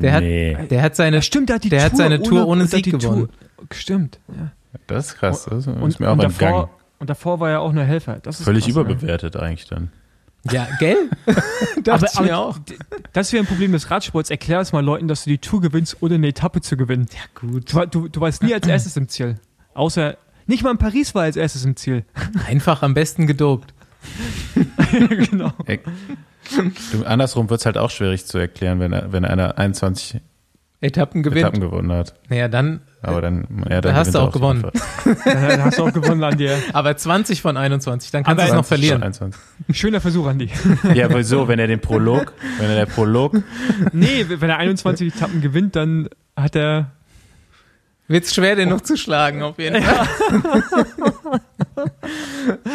Der 0.00 0.12
hat, 0.12 0.22
Nee. 0.22 0.56
der 0.68 0.82
hat 0.82 0.96
seine, 0.96 1.22
Stimmt, 1.22 1.48
der 1.48 1.56
hat 1.56 1.64
die 1.64 1.68
der 1.68 1.80
Tour 1.80 1.90
hat 1.90 1.96
seine 1.96 2.22
Tour 2.22 2.46
ohne 2.46 2.64
hat 2.64 2.70
Sieg 2.70 2.84
gewonnen. 2.86 3.28
Tour, 3.28 3.66
stimmt, 3.72 4.18
ja. 4.28 4.52
Das 4.86 5.08
ist 5.08 5.14
krass. 5.16 5.44
Das 5.44 5.58
ist 5.60 5.66
Und, 5.68 6.00
mir 6.00 6.08
auch 6.08 6.12
und, 6.12 6.20
entgangen. 6.24 6.52
davor, 6.52 6.70
und 6.98 7.10
davor 7.10 7.40
war 7.40 7.50
er 7.50 7.60
auch 7.60 7.72
nur 7.72 7.84
Helfer. 7.84 8.18
Das 8.22 8.38
ist 8.40 8.44
Völlig 8.44 8.64
krass, 8.64 8.74
ne? 8.74 8.80
überbewertet 8.82 9.36
eigentlich 9.36 9.66
dann. 9.68 9.90
Ja, 10.50 10.68
gell? 10.78 11.10
Aber, 11.88 12.06
ich 12.06 12.20
mir 12.20 12.34
aber 12.34 12.46
auch. 12.46 12.58
das 13.12 13.32
wäre 13.32 13.44
ein 13.44 13.46
Problem 13.46 13.72
des 13.72 13.90
Radsports. 13.90 14.30
Erklär 14.30 14.60
es 14.60 14.72
mal 14.72 14.84
Leuten, 14.84 15.08
dass 15.08 15.24
du 15.24 15.30
die 15.30 15.38
Tour 15.38 15.60
gewinnst, 15.60 15.98
ohne 16.00 16.16
eine 16.16 16.28
Etappe 16.28 16.60
zu 16.60 16.76
gewinnen. 16.76 17.06
Ja, 17.12 17.40
gut. 17.40 17.72
Du, 17.72 17.86
du, 17.86 18.08
du 18.08 18.20
warst 18.20 18.42
nie 18.42 18.54
als 18.54 18.66
erstes 18.68 18.96
im 18.96 19.08
Ziel. 19.08 19.36
Außer, 19.74 20.16
nicht 20.46 20.62
mal 20.62 20.72
in 20.72 20.78
Paris 20.78 21.14
war 21.14 21.22
als 21.22 21.36
erstes 21.36 21.64
im 21.64 21.76
Ziel. 21.76 22.04
Einfach 22.46 22.82
am 22.82 22.94
besten 22.94 23.26
gedopt. 23.26 23.72
genau. 24.92 25.52
Du, 26.92 27.04
andersrum 27.04 27.50
wird 27.50 27.60
es 27.60 27.66
halt 27.66 27.78
auch 27.78 27.90
schwierig 27.90 28.26
zu 28.26 28.38
erklären, 28.38 28.78
wenn, 28.80 28.92
wenn 29.12 29.24
einer 29.24 29.58
21 29.58 30.20
Etappen 30.80 31.22
gewinnt. 31.22 31.40
Etappen 31.40 31.60
gewonnen 31.60 31.90
hat. 31.92 32.14
Naja, 32.28 32.48
dann, 32.48 32.80
Aber 33.00 33.22
dann, 33.22 33.46
ja, 33.70 33.80
dann 33.80 33.94
Da 33.94 33.94
hast 33.94 34.14
du 34.14 34.18
er 34.18 34.24
auch 34.24 34.26
jeden 34.26 34.32
gewonnen. 34.32 34.62
Dann 35.24 35.64
hast 35.64 35.78
du 35.78 35.84
auch 35.84 35.92
gewonnen, 35.92 36.22
Andi. 36.22 36.50
aber 36.72 36.96
20 36.96 37.40
von 37.40 37.56
21, 37.56 38.10
dann 38.10 38.24
kannst 38.24 38.42
du 38.42 38.48
es 38.48 38.52
noch 38.52 38.66
20 38.66 38.68
verlieren. 38.68 39.14
von 39.14 39.32
21. 39.32 39.40
Schöner 39.76 40.00
Versuch, 40.00 40.26
Andi. 40.26 40.50
Ja, 40.94 41.06
aber 41.06 41.24
so, 41.24 41.48
wenn 41.48 41.58
er 41.58 41.66
den 41.66 41.80
Prolog, 41.80 42.34
wenn 42.58 42.68
er 42.68 42.76
der 42.76 42.86
Prolog, 42.86 43.42
Nee, 43.92 44.26
wenn 44.28 44.50
er 44.50 44.58
21 44.58 45.14
Etappen 45.14 45.40
gewinnt, 45.40 45.76
dann 45.76 46.08
hat 46.36 46.54
er. 46.56 46.92
Wird's 48.08 48.32
schwer, 48.34 48.54
den 48.54 48.68
noch 48.68 48.82
zu 48.82 48.96
schlagen, 48.96 49.42
auf 49.42 49.58
jeden 49.58 49.82
Fall. 49.82 50.06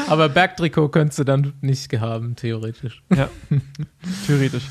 aber 0.10 0.28
Bergtrikot 0.28 0.90
könntest 0.90 1.20
du 1.20 1.24
dann 1.24 1.54
nicht 1.62 1.92
haben, 2.00 2.36
theoretisch. 2.36 3.02
Ja, 3.16 3.30
theoretisch. 4.28 4.64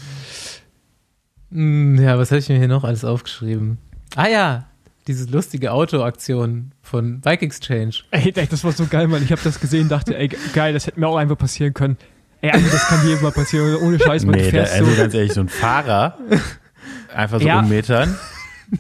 Hm, 1.52 2.00
Ja, 2.00 2.18
was 2.18 2.30
habe 2.30 2.38
ich 2.40 2.48
mir 2.48 2.58
hier 2.58 2.68
noch 2.68 2.84
alles 2.84 3.04
aufgeschrieben? 3.04 3.78
Ah 4.16 4.28
ja, 4.28 4.66
diese 5.06 5.30
lustige 5.30 5.72
Autoaktion 5.72 6.72
von 6.82 7.20
Bike 7.20 7.42
Exchange. 7.42 7.94
Ey, 8.10 8.32
das 8.32 8.64
war 8.64 8.72
so 8.72 8.86
geil, 8.86 9.08
Mann. 9.08 9.22
Ich 9.22 9.32
habe 9.32 9.40
das 9.42 9.60
gesehen, 9.60 9.88
dachte, 9.88 10.16
ey, 10.16 10.28
geil, 10.52 10.72
das 10.72 10.86
hätte 10.86 11.00
mir 11.00 11.08
auch 11.08 11.16
einfach 11.16 11.38
passieren 11.38 11.74
können. 11.74 11.96
Ey, 12.42 12.50
also 12.50 12.68
das 12.70 12.86
kann 12.88 13.06
jedem 13.06 13.22
mal 13.22 13.32
passieren, 13.32 13.76
ohne 13.76 13.98
Scheiß, 13.98 14.24
man, 14.24 14.34
du 14.34 14.40
nee, 14.40 14.46
da, 14.46 14.50
fährst 14.50 14.72
also 14.74 14.90
so. 14.90 14.96
ganz 14.96 15.14
ehrlich, 15.14 15.32
so 15.32 15.40
ein 15.40 15.48
Fahrer, 15.48 16.16
einfach 17.14 17.40
so 17.40 17.46
Ja. 17.46 17.60
ummetern. 17.60 18.16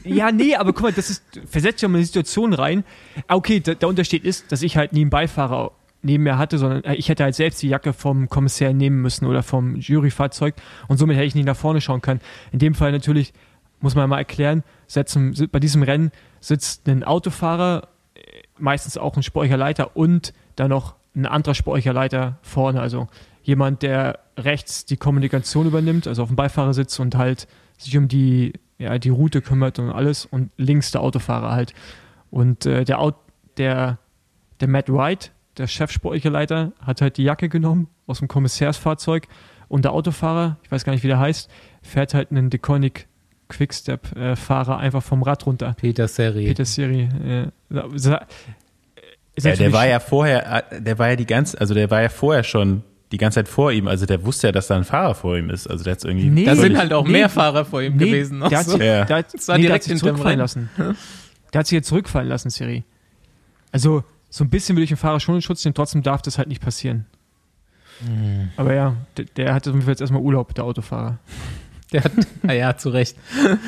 Ja, 0.04 0.30
nee, 0.30 0.54
aber 0.54 0.72
guck 0.72 0.82
mal, 0.84 0.92
das 0.92 1.10
ist, 1.10 1.22
versetzt 1.46 1.82
ja 1.82 1.88
mal 1.88 1.98
eine 1.98 2.06
Situation 2.06 2.52
rein. 2.54 2.84
Ah, 3.26 3.34
Okay, 3.34 3.58
der, 3.60 3.74
der 3.74 3.88
Unterschied 3.88 4.24
ist, 4.24 4.50
dass 4.52 4.62
ich 4.62 4.76
halt 4.76 4.92
nie 4.92 5.00
einen 5.02 5.10
Beifahrer 5.10 5.72
neben 6.02 6.24
mir 6.24 6.38
hatte, 6.38 6.58
sondern 6.58 6.84
äh, 6.84 6.94
ich 6.94 7.08
hätte 7.08 7.24
halt 7.24 7.34
selbst 7.34 7.62
die 7.62 7.68
Jacke 7.68 7.92
vom 7.92 8.28
Kommissär 8.28 8.72
nehmen 8.72 9.00
müssen 9.02 9.26
oder 9.26 9.42
vom 9.42 9.76
Juryfahrzeug 9.76 10.54
und 10.88 10.98
somit 10.98 11.16
hätte 11.16 11.26
ich 11.26 11.34
nie 11.34 11.44
nach 11.44 11.56
vorne 11.56 11.80
schauen 11.80 12.00
können. 12.00 12.20
In 12.52 12.58
dem 12.58 12.74
Fall 12.74 12.92
natürlich, 12.92 13.32
muss 13.80 13.94
man 13.94 14.08
mal 14.08 14.18
erklären, 14.18 14.62
setzen, 14.86 15.34
bei 15.50 15.60
diesem 15.60 15.82
Rennen 15.82 16.10
sitzt 16.40 16.88
ein 16.88 17.04
Autofahrer, 17.04 17.88
äh, 18.14 18.20
meistens 18.58 18.98
auch 18.98 19.16
ein 19.16 19.22
Speicherleiter 19.22 19.96
und 19.96 20.32
dann 20.56 20.70
noch 20.70 20.94
ein 21.14 21.26
anderer 21.26 21.54
Speicherleiter 21.54 22.38
vorne, 22.42 22.80
also 22.80 23.08
jemand, 23.42 23.82
der 23.82 24.20
rechts 24.36 24.84
die 24.84 24.96
Kommunikation 24.96 25.66
übernimmt, 25.66 26.06
also 26.06 26.22
auf 26.22 26.28
dem 26.28 26.36
Beifahrersitz 26.36 26.98
und 26.98 27.16
halt 27.16 27.48
sich 27.78 27.96
um 27.96 28.08
die, 28.08 28.52
ja, 28.78 28.98
die 28.98 29.08
Route 29.08 29.42
kümmert 29.42 29.78
und 29.78 29.90
alles 29.90 30.26
und 30.26 30.50
links 30.56 30.90
der 30.90 31.00
Autofahrer 31.00 31.50
halt. 31.50 31.74
Und 32.30 32.66
äh, 32.66 32.84
der, 32.84 33.00
Aut 33.00 33.16
der, 33.56 33.98
der 34.60 34.68
Matt 34.68 34.88
Wright, 34.88 35.32
der 35.60 35.66
Chefspeicherleiter, 35.68 36.72
hat 36.84 37.00
halt 37.00 37.16
die 37.16 37.22
Jacke 37.24 37.48
genommen 37.48 37.88
aus 38.06 38.18
dem 38.18 38.28
Kommissärsfahrzeug 38.28 39.28
und 39.68 39.84
der 39.84 39.92
Autofahrer, 39.92 40.56
ich 40.64 40.72
weiß 40.72 40.84
gar 40.84 40.92
nicht, 40.92 41.04
wie 41.04 41.08
der 41.08 41.20
heißt, 41.20 41.48
fährt 41.82 42.14
halt 42.14 42.30
einen 42.32 42.50
Deconic 42.50 43.06
Quickstep-Fahrer 43.48 44.78
einfach 44.78 45.02
vom 45.02 45.22
Rad 45.22 45.46
runter. 45.46 45.74
Peter 45.78 46.08
Seri. 46.08 46.46
Peter 46.46 46.64
Siri. 46.64 47.08
Äh, 47.24 47.48
ist 47.94 49.44
Ja, 49.44 49.54
der 49.56 49.72
war 49.72 49.86
ja 49.86 50.00
vorher, 50.00 50.72
äh, 50.72 50.80
der 50.82 50.98
war 50.98 51.10
ja 51.10 51.16
die 51.16 51.26
ganze, 51.26 51.60
also 51.60 51.74
der 51.74 51.90
war 51.90 52.02
ja 52.02 52.08
vorher 52.08 52.42
schon 52.42 52.82
die 53.12 53.16
ganze 53.16 53.36
Zeit 53.36 53.48
vor 53.48 53.72
ihm, 53.72 53.88
also 53.88 54.06
der 54.06 54.24
wusste 54.24 54.48
ja, 54.48 54.52
dass 54.52 54.68
da 54.68 54.76
ein 54.76 54.84
Fahrer 54.84 55.14
vor 55.16 55.36
ihm 55.36 55.50
ist. 55.50 55.66
Also 55.66 55.82
der 55.82 55.92
hat 55.94 56.04
irgendwie. 56.04 56.28
Nee. 56.28 56.44
Da 56.44 56.54
sind 56.54 56.78
halt 56.78 56.92
auch 56.92 57.04
Nee, 57.04 57.12
mehr 57.12 57.28
Fahrer 57.28 57.64
vor 57.64 57.82
ihm 57.82 57.96
Nee, 57.96 58.06
gewesen. 58.06 58.38
noch 58.38 58.48
Der 58.48 58.58
hat, 58.58 58.66
so. 58.66 58.72
sich, 58.72 58.80
Ja. 58.82 59.04
der, 59.04 59.16
hat, 59.16 59.34
Das 59.34 59.48
war 59.48 59.56
nee, 59.58 59.64
der 59.66 59.74
hat 59.74 59.82
sich 59.82 59.98
zurückfallen 59.98 60.38
lassen. 60.38 60.70
Der 61.52 61.58
hat 61.58 61.66
sich 61.66 61.74
jetzt 61.76 61.88
zurückfallen 61.88 62.28
lassen, 62.28 62.50
Siri. 62.50 62.84
Also, 63.72 64.04
so 64.30 64.44
ein 64.44 64.50
bisschen 64.50 64.76
will 64.76 64.84
ich 64.84 64.90
den 64.90 64.96
Fahrer 64.96 65.20
schon 65.20 65.34
in 65.34 65.42
Schutz 65.42 65.64
nehmen, 65.64 65.74
trotzdem 65.74 66.02
darf 66.02 66.22
das 66.22 66.38
halt 66.38 66.48
nicht 66.48 66.62
passieren. 66.62 67.06
Hm. 68.04 68.50
Aber 68.56 68.72
ja, 68.72 68.96
der, 69.16 69.24
der 69.24 69.54
hat 69.54 69.66
auf 69.66 69.74
jeden 69.74 69.82
Fall 69.82 69.92
jetzt 69.92 70.00
erstmal 70.00 70.22
Urlaub, 70.22 70.54
der 70.54 70.64
Autofahrer. 70.64 71.18
Der 71.92 72.04
hat, 72.04 72.12
na 72.42 72.52
ja, 72.54 72.76
zu 72.76 72.90
Recht. 72.90 73.16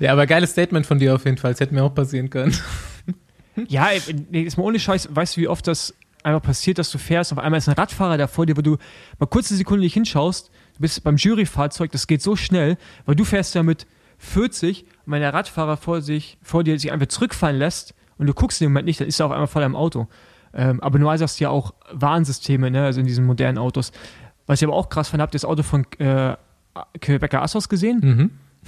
Ja, 0.00 0.10
aber 0.10 0.26
geiles 0.26 0.50
Statement 0.50 0.86
von 0.86 0.98
dir 0.98 1.14
auf 1.14 1.24
jeden 1.24 1.36
Fall. 1.36 1.52
Es 1.52 1.60
hätte 1.60 1.72
mir 1.72 1.84
auch 1.84 1.94
passieren 1.94 2.28
können. 2.28 2.52
Ja, 3.68 3.90
ist 4.32 4.58
mal 4.58 4.64
ohne 4.64 4.80
Scheiß, 4.80 5.10
weißt 5.12 5.36
du, 5.36 5.42
wie 5.42 5.46
oft 5.46 5.68
das 5.68 5.94
einfach 6.24 6.42
passiert, 6.42 6.78
dass 6.78 6.90
du 6.90 6.98
fährst, 6.98 7.30
auf 7.30 7.38
einmal 7.38 7.58
ist 7.58 7.68
ein 7.68 7.76
Radfahrer 7.76 8.18
da 8.18 8.26
vor 8.26 8.46
dir, 8.46 8.56
wo 8.56 8.62
du 8.62 8.78
mal 9.20 9.26
kurze 9.26 9.54
Sekunde 9.54 9.84
nicht 9.84 9.94
hinschaust, 9.94 10.50
du 10.74 10.80
bist 10.80 11.04
beim 11.04 11.14
Juryfahrzeug, 11.14 11.92
das 11.92 12.08
geht 12.08 12.20
so 12.20 12.34
schnell, 12.34 12.76
weil 13.06 13.14
du 13.14 13.24
fährst 13.24 13.54
ja 13.54 13.62
mit 13.62 13.86
40 14.18 14.86
und 15.06 15.12
wenn 15.12 15.20
der 15.20 15.32
Radfahrer 15.32 15.76
vor, 15.76 16.02
sich, 16.02 16.36
vor 16.42 16.64
dir 16.64 16.76
sich 16.80 16.90
einfach 16.90 17.06
zurückfallen 17.06 17.60
lässt 17.60 17.94
und 18.18 18.26
du 18.26 18.34
guckst 18.34 18.60
in 18.60 18.66
dem 18.66 18.72
Moment 18.72 18.86
nicht, 18.86 19.00
dann 19.00 19.08
ist 19.08 19.20
er 19.20 19.26
auf 19.26 19.32
einmal 19.32 19.46
voll 19.46 19.62
am 19.62 19.76
Auto. 19.76 20.08
Ähm, 20.52 20.80
aber 20.80 20.98
nur 20.98 21.10
hast 21.10 21.40
du 21.40 21.44
ja 21.44 21.50
auch 21.50 21.74
Warnsysteme, 21.92 22.70
ne, 22.70 22.84
also 22.84 23.00
in 23.00 23.06
diesen 23.06 23.26
modernen 23.26 23.58
Autos. 23.58 23.92
Was 24.46 24.60
ich 24.60 24.68
aber 24.68 24.76
auch 24.76 24.88
krass 24.88 25.08
fand, 25.08 25.22
habt 25.22 25.34
ihr 25.34 25.38
das 25.38 25.44
Auto 25.44 25.62
von 25.62 25.86
äh, 25.98 26.36
Quebecer 27.00 27.42
Assos 27.42 27.68
gesehen? 27.68 28.00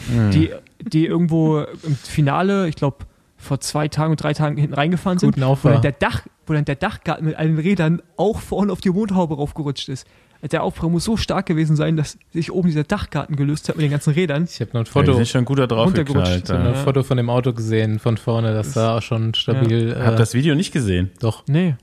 Mhm. 0.08 0.30
die, 0.30 0.50
die 0.80 1.06
irgendwo 1.06 1.60
im 1.60 1.96
Finale, 1.96 2.68
ich 2.68 2.76
glaube, 2.76 3.06
vor 3.36 3.60
zwei 3.60 3.88
Tagen 3.88 4.12
und 4.12 4.22
drei 4.22 4.32
Tagen 4.32 4.56
hinten 4.56 4.74
reingefahren 4.74 5.18
sind, 5.18 5.34
Guten 5.34 5.46
wo 5.46 5.68
dann, 5.68 5.82
der 5.82 5.92
Dach, 5.92 6.22
wo 6.46 6.52
dann 6.52 6.64
der 6.64 6.76
Dachgarten 6.76 7.26
mit 7.26 7.36
allen 7.36 7.58
Rädern 7.58 8.02
auch 8.16 8.40
vorne 8.40 8.72
auf 8.72 8.80
die 8.80 8.90
Motorhaube 8.90 9.36
raufgerutscht 9.36 9.88
ist. 9.88 10.06
Der 10.52 10.62
Aufprall 10.62 10.90
muss 10.90 11.04
so 11.04 11.16
stark 11.16 11.46
gewesen 11.46 11.76
sein, 11.76 11.96
dass 11.96 12.18
sich 12.32 12.52
oben 12.52 12.68
dieser 12.68 12.84
Dachgarten 12.84 13.36
gelöst 13.36 13.68
hat 13.68 13.76
mit 13.76 13.84
den 13.84 13.90
ganzen 13.90 14.12
Rädern. 14.12 14.44
Ich 14.50 14.60
habe 14.60 14.70
noch 14.74 14.80
ein 14.82 14.84
Ja, 14.86 14.90
Foto, 14.92 15.12
die 15.12 15.24
sind 15.24 15.28
schon. 15.28 15.44
Runtergerutscht. 15.46 16.44
ich 16.44 16.50
hab 16.50 16.58
noch 16.60 16.72
Ja. 16.72 16.78
ein 16.78 16.84
Foto 16.84 17.02
von 17.02 17.16
dem 17.16 17.30
Auto 17.30 17.52
gesehen, 17.52 17.98
von 17.98 18.16
vorne. 18.16 18.52
Das 18.54 18.74
sah 18.74 18.96
auch 18.96 19.02
schon 19.02 19.34
stabil. 19.34 19.88
Ich 19.90 19.94
habe 20.04 20.14
äh, 20.14 20.18
das 20.18 20.34
Video 20.34 20.54
nicht 20.54 20.72
gesehen. 20.72 21.10
doch. 21.20 21.42
Nee, 21.48 21.74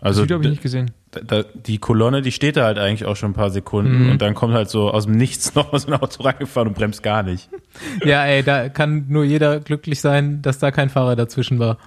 das 0.00 0.02
Also 0.08 0.22
Video 0.24 0.34
habe 0.36 0.44
ich 0.44 0.50
nicht 0.50 0.62
gesehen. 0.62 0.90
da, 1.12 1.20
da, 1.20 1.42
die 1.54 1.78
Kolonne, 1.78 2.22
die 2.22 2.32
steht 2.32 2.56
da 2.56 2.64
halt 2.64 2.78
eigentlich 2.78 3.04
auch 3.06 3.16
schon 3.16 3.30
ein 3.30 3.34
paar 3.34 3.50
Sekunden 3.50 4.04
Mhm. 4.06 4.10
und 4.12 4.22
dann 4.22 4.34
kommt 4.34 4.52
halt 4.54 4.68
so 4.68 4.90
aus 4.90 5.04
dem 5.06 5.16
Nichts 5.16 5.54
noch 5.54 5.70
mal 5.72 5.78
so 5.78 5.88
ein 5.88 5.94
Auto 5.94 6.22
reingefahren 6.22 6.68
und 6.68 6.74
bremst 6.74 7.02
gar 7.02 7.22
nicht. 7.22 7.48
Ja, 8.04 8.24
ey, 8.24 8.42
da 8.42 8.68
kann 8.68 9.06
nur 9.08 9.24
jeder 9.24 9.60
glücklich 9.60 10.00
sein, 10.00 10.42
dass 10.42 10.58
da 10.58 10.70
kein 10.70 10.90
Fahrer 10.90 11.16
dazwischen 11.16 11.58
war. 11.58 11.78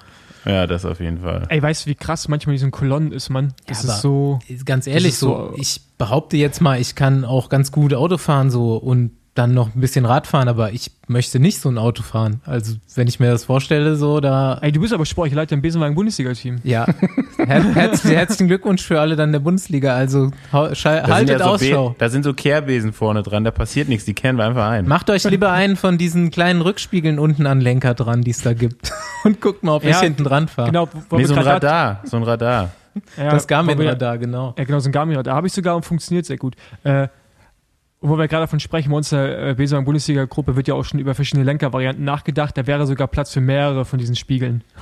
Ja, 0.46 0.68
das 0.68 0.86
auf 0.86 1.00
jeden 1.00 1.20
Fall. 1.22 1.46
Ey, 1.50 1.62
weißt 1.62 1.86
du, 1.86 1.90
wie 1.90 1.96
krass 1.96 2.28
manchmal 2.28 2.54
diesen 2.56 2.72
Kolonnen 2.72 3.12
ist, 3.12 3.30
Mann? 3.30 3.54
Das 3.68 3.84
Ja, 3.84 3.94
ist 3.96 4.02
so. 4.02 4.40
Ganz 4.66 4.86
ehrlich, 4.88 5.16
so, 5.18 5.52
so- 5.52 5.54
ich 5.58 5.82
behaupte 5.98 6.38
jetzt 6.38 6.62
mal, 6.62 6.80
ich 6.80 6.96
kann 6.96 7.26
auch 7.26 7.50
ganz 7.50 7.72
gut 7.72 7.94
Auto 7.94 8.18
fahren 8.18 8.52
so 8.52 8.76
und 8.78 9.12
dann 9.36 9.54
noch 9.54 9.76
ein 9.76 9.82
bisschen 9.82 10.06
Rad 10.06 10.28
fahren, 10.28 10.48
aber 10.48 10.72
ich 10.72 10.92
möchte 11.08 11.40
nicht 11.40 11.60
so 11.60 11.68
ein 11.70 11.78
Auto 11.78 12.04
fahren. 12.04 12.40
Also, 12.46 12.76
wenn 12.96 13.08
ich 13.10 13.20
mir 13.20 13.30
das 13.32 13.44
vorstelle, 13.44 13.98
so, 13.98 14.22
da, 14.22 14.58
Ey, 14.62 14.72
du 14.72 14.80
bist 14.80 14.94
aber 14.94 15.06
Sportleiter 15.06 15.54
im 15.56 15.62
Besenwagen-Bundesliga-Team. 15.62 16.60
ja, 16.64 16.86
Her 17.46 17.64
herz 17.76 18.06
herzlichen 18.06 18.48
Glückwunsch 18.48 18.82
für 18.82 19.00
alle 19.00 19.18
dann 19.18 19.34
der 19.34 19.40
Bundesliga. 19.40 19.94
Also, 19.94 20.32
haltet 20.54 21.30
ja 21.30 21.38
so 21.40 21.44
Ausschau. 21.46 21.90
Be- 21.90 21.96
da 22.00 22.10
sind 22.10 22.24
so 22.24 22.34
Kehrbesen 22.34 22.94
vorne 22.94 23.24
dran, 23.24 23.44
da 23.44 23.52
passiert 23.52 23.90
nichts, 23.90 24.06
die 24.06 24.14
kehren 24.14 24.38
wir 24.38 24.46
einfach 24.46 24.70
ein. 24.70 24.88
Macht 24.88 25.10
euch 25.10 25.24
lieber 25.30 25.52
einen 25.52 25.76
von 25.76 25.98
diesen 25.98 26.32
kleinen 26.32 26.62
Rückspiegeln 26.62 27.20
unten 27.20 27.46
an 27.46 27.60
Lenker 27.62 27.94
dran, 27.94 28.22
die 28.22 28.32
es 28.32 28.42
da 28.42 28.54
gibt. 28.54 28.92
Und 29.26 29.42
guckt 29.42 29.64
mal, 29.64 29.76
ob 29.76 29.84
ich 29.84 29.90
Ja, 29.92 30.00
hinten 30.02 30.24
dran 30.24 30.48
fahre. 30.48 30.70
Genau, 30.72 30.88
Nee, 31.12 31.26
so 31.26 31.34
ein 31.36 31.42
Radar, 31.42 32.02
so 32.06 32.16
ein 32.18 32.24
Radar. 32.24 32.72
Ja, 33.18 33.32
das 33.32 33.46
Garmin-Radar, 33.48 34.18
genau. 34.18 34.54
Ja, 34.58 34.64
genau, 34.64 34.80
so 34.80 34.88
ein 34.88 34.94
Garmin. 34.94 35.22
Da 35.24 35.36
habe 35.36 35.48
ich 35.48 35.52
sogar 35.54 35.76
und 35.76 35.84
funktioniert 35.84 36.26
sehr 36.26 36.38
gut. 36.38 36.56
Äh, 36.86 37.10
und 38.02 38.10
wo 38.10 38.18
wir 38.18 38.28
gerade 38.28 38.44
davon 38.44 38.60
sprechen, 38.60 38.92
bei 38.92 38.98
uns 38.98 39.12
in 39.12 39.18
der 39.18 39.48
äh, 39.48 39.54
Besenwagen 39.56 39.86
Bundesliga-Gruppe 39.86 40.56
wird 40.56 40.68
ja 40.68 40.76
auch 40.76 40.84
schon 40.84 41.00
über 41.00 41.16
verschiedene 41.16 41.44
Lenkervarianten 41.46 42.04
nachgedacht. 42.04 42.58
Da 42.58 42.68
wäre 42.68 42.86
sogar 42.86 43.08
Platz 43.08 43.32
für 43.34 43.42
mehrere 43.42 43.86
von 43.86 44.00
diesen 44.00 44.16
Spiegeln. 44.16 44.64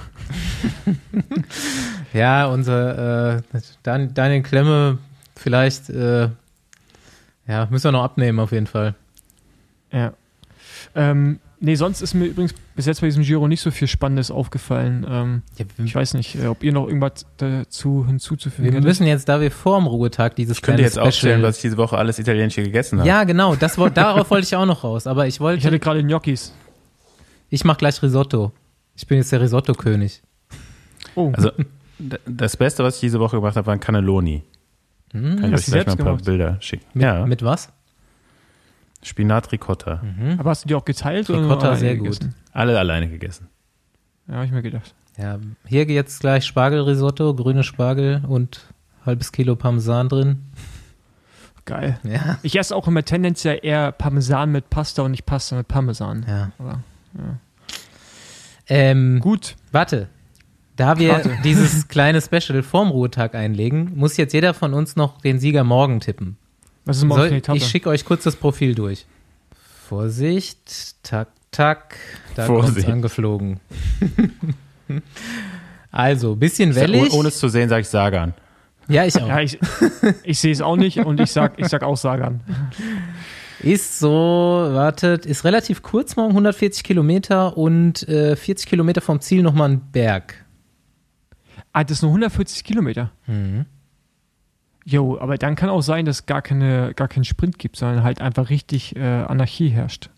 Ja, 2.13 2.45
unser 2.45 3.37
äh, 3.37 3.41
Dan 3.81 4.13
Daniel 4.13 4.43
Klemme, 4.43 4.99
vielleicht, 5.35 5.89
äh, 5.89 6.29
ja, 7.47 7.67
müssen 7.71 7.85
wir 7.85 7.91
noch 7.91 8.03
abnehmen 8.03 8.39
auf 8.39 8.51
jeden 8.51 8.67
Fall. 8.67 8.93
Ja. 9.91 10.13
Ähm, 10.95 11.39
nee, 11.63 11.75
sonst 11.75 12.01
ist 12.01 12.13
mir 12.13 12.25
übrigens 12.25 12.53
bis 12.75 12.85
jetzt 12.85 13.01
bei 13.01 13.07
diesem 13.07 13.23
Giro 13.23 13.47
nicht 13.47 13.61
so 13.61 13.71
viel 13.71 13.87
Spannendes 13.87 14.29
aufgefallen. 14.29 15.05
Ähm, 15.09 15.41
Ja, 15.57 15.65
ich 15.83 15.95
weiß 15.95 16.13
nicht, 16.13 16.35
äh, 16.35 16.47
ob 16.47 16.63
ihr 16.63 16.71
noch 16.73 16.87
irgendwas 16.87 17.25
dazu 17.37 18.05
hinzuzufügen 18.05 18.65
wir 18.65 18.71
hättet. 18.73 18.83
müssen 18.83 19.07
jetzt, 19.07 19.27
da 19.29 19.41
wir 19.41 19.49
vor 19.49 19.79
dem 19.79 19.87
Ruhetag 19.87 20.35
dieses 20.35 20.57
Ich 20.57 20.61
könnte 20.61 20.81
jetzt 20.83 20.99
Special- 20.99 21.41
was 21.41 21.55
ich 21.55 21.61
diese 21.63 21.77
Woche 21.77 21.97
alles 21.97 22.19
Italienische 22.19 22.61
gegessen 22.63 22.99
habe. 22.99 23.07
Ja, 23.09 23.23
genau, 23.23 23.55
das, 23.55 23.75
darauf 23.93 24.29
wollte 24.29 24.45
ich 24.45 24.55
auch 24.55 24.65
noch 24.65 24.83
raus. 24.83 25.07
Aber 25.07 25.25
ich 25.27 25.35
Ich 25.35 25.39
wollte, 25.39 25.65
hatte 25.65 25.79
gerade 25.79 26.03
Gnocchis. 26.03 26.53
ich 27.49 27.63
mach 27.65 27.77
gleich 27.77 28.01
Risotto. 28.03 28.51
Ich 28.95 29.07
bin 29.07 29.17
jetzt 29.17 29.31
der 29.31 29.41
Risotto-König. 29.41 30.21
Oh, 31.15 31.31
Also 31.33 31.51
das 32.25 32.57
Beste, 32.57 32.83
was 32.83 32.95
ich 32.95 33.01
diese 33.01 33.19
Woche 33.19 33.37
gemacht 33.37 33.55
habe, 33.55 33.65
waren 33.67 33.79
Cannelloni. 33.79 34.43
Kann 35.11 35.43
ich 35.45 35.53
euch 35.53 35.65
gleich 35.65 35.85
mal 35.85 35.91
ein 35.93 35.97
paar 35.97 36.05
gemacht? 36.07 36.25
Bilder 36.25 36.57
schicken. 36.59 36.85
Mit, 36.93 37.03
ja, 37.03 37.25
mit 37.25 37.43
was? 37.43 37.69
Spinat 39.03 39.51
Ricotta. 39.51 40.01
Aber 40.37 40.49
hast 40.49 40.63
du 40.63 40.67
die 40.67 40.75
auch 40.75 40.85
geteilt? 40.85 41.29
oder 41.29 41.39
nur 41.41 41.51
Ricotta 41.51 41.75
sehr 41.75 41.95
gegessen? 41.95 42.35
Alle 42.51 42.77
alleine 42.79 43.09
gegessen. 43.09 43.47
Ja, 44.27 44.35
habe 44.35 44.45
ich 44.45 44.51
mir 44.51 44.61
gedacht. 44.61 44.93
Ja, 45.17 45.37
hier 45.67 45.85
jetzt 45.85 46.21
gleich 46.21 46.45
Spargelrisotto, 46.45 47.35
grüne 47.35 47.63
Spargel 47.63 48.23
und 48.27 48.61
halbes 49.05 49.31
Kilo 49.31 49.55
Parmesan 49.55 50.09
drin. 50.09 50.39
Geil. 51.65 51.99
Ja. 52.03 52.39
Ich 52.41 52.57
esse 52.57 52.75
auch 52.75 52.87
immer 52.87 53.03
tendenziell 53.05 53.59
eher 53.61 53.91
Parmesan 53.91 54.51
mit 54.51 54.69
Pasta 54.69 55.01
und 55.03 55.11
nicht 55.11 55.25
Pasta 55.25 55.55
mit 55.55 55.67
Parmesan. 55.67 56.25
Ja. 56.27 56.51
Aber 56.57 56.79
Ähm, 58.67 59.19
gut. 59.19 59.55
Warte. 59.71 60.07
Da 60.75 60.97
wir 60.97 61.09
Warte. 61.11 61.37
dieses 61.43 61.87
kleine 61.87 62.19
Special 62.21 62.63
vorm 62.63 62.89
Ruhetag 62.89 63.35
einlegen, 63.35 63.91
muss 63.95 64.17
jetzt 64.17 64.33
jeder 64.33 64.53
von 64.53 64.73
uns 64.73 64.95
noch 64.95 65.21
den 65.21 65.37
Sieger 65.39 65.63
morgen 65.63 65.99
tippen. 65.99 66.37
Was 66.85 66.97
ist 66.97 67.03
morgen 67.05 67.21
für 67.21 67.27
Soll, 67.29 67.37
Etappe? 67.37 67.57
ich 67.57 67.67
schicke 67.67 67.89
euch 67.89 68.05
kurz 68.05 68.23
das 68.23 68.35
Profil 68.35 68.75
durch. 68.75 69.05
Vorsicht, 69.87 71.01
tak, 71.03 71.29
tak, 71.51 71.95
da 72.35 72.45
Vorsicht. 72.45 72.75
kommt's 72.75 72.89
angeflogen. 72.89 73.59
also, 75.91 76.35
bisschen 76.35 76.75
wellig. 76.75 77.13
Ohne 77.13 77.29
es 77.29 77.39
zu 77.39 77.47
sehen, 77.47 77.69
sage 77.69 77.81
ich 77.81 77.89
Sagan. 77.89 78.33
ja, 78.87 79.05
ich 79.05 79.21
auch. 79.21 79.27
ja, 79.27 79.39
ich, 79.39 79.57
ich 80.23 80.39
sehe 80.39 80.51
es 80.51 80.61
auch 80.61 80.75
nicht 80.75 80.99
und 80.99 81.19
ich 81.19 81.31
sag, 81.31 81.59
ich 81.59 81.67
sag 81.67 81.83
auch 81.83 81.97
Sagan. 81.97 82.41
Ist 83.61 83.99
so, 83.99 84.09
wartet, 84.09 85.25
ist 85.25 85.45
relativ 85.45 85.83
kurz 85.83 86.17
morgen, 86.17 86.31
140 86.31 86.83
Kilometer 86.83 87.55
und 87.57 88.05
äh, 88.09 88.35
40 88.35 88.67
Kilometer 88.67 88.99
vom 88.99 89.21
Ziel 89.21 89.41
nochmal 89.41 89.69
ein 89.69 89.81
Berg. 89.91 90.43
Ah, 91.71 91.83
das 91.83 91.97
ist 91.97 92.01
nur 92.01 92.11
140 92.11 92.63
Kilometer. 92.63 93.11
Mhm. 93.25 93.65
Jo, 94.85 95.17
aber 95.19 95.37
dann 95.37 95.55
kann 95.55 95.69
auch 95.69 95.81
sein, 95.81 96.05
dass 96.05 96.25
gar 96.25 96.41
keine, 96.41 96.93
gar 96.93 97.07
keinen 97.07 97.23
Sprint 97.23 97.57
gibt, 97.57 97.77
sondern 97.77 98.03
halt 98.03 98.19
einfach 98.19 98.49
richtig 98.49 98.95
äh, 98.95 98.99
Anarchie 99.01 99.69
herrscht. 99.69 100.09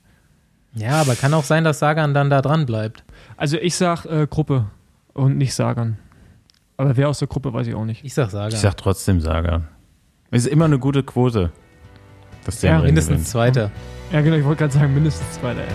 Ja, 0.73 1.01
aber 1.01 1.15
kann 1.15 1.33
auch 1.33 1.43
sein, 1.43 1.63
dass 1.63 1.79
Sagan 1.79 2.13
dann 2.13 2.29
da 2.29 2.41
dran 2.41 2.65
bleibt. 2.65 3.03
Also 3.37 3.57
ich 3.57 3.75
sag 3.75 4.05
äh, 4.05 4.27
Gruppe 4.27 4.65
und 5.13 5.37
nicht 5.37 5.53
Sagan. 5.53 5.97
Aber 6.77 6.97
wer 6.97 7.07
aus 7.09 7.19
der 7.19 7.27
Gruppe, 7.27 7.53
weiß 7.53 7.67
ich 7.67 7.75
auch 7.75 7.85
nicht. 7.85 8.03
Ich 8.03 8.13
sag 8.13 8.29
Sagan. 8.29 8.49
Ich 8.51 8.59
sag 8.59 8.75
trotzdem 8.75 9.21
Sagan. 9.21 9.67
Ist 10.31 10.47
immer 10.47 10.65
eine 10.65 10.79
gute 10.79 11.03
Quote. 11.03 11.51
Dass 12.43 12.59
der 12.59 12.71
Ja, 12.71 12.81
Mindestens 12.81 13.29
Zweiter. 13.29 13.71
Ja, 14.11 14.21
genau, 14.21 14.35
ich 14.35 14.43
wollte 14.43 14.59
gerade 14.59 14.73
sagen, 14.73 14.93
mindestens 14.93 15.31
Zweiter. 15.39 15.61
ey. 15.61 15.67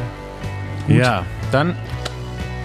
gewinnt. 0.87 1.01
Ja, 1.05 1.25
dann 1.51 1.75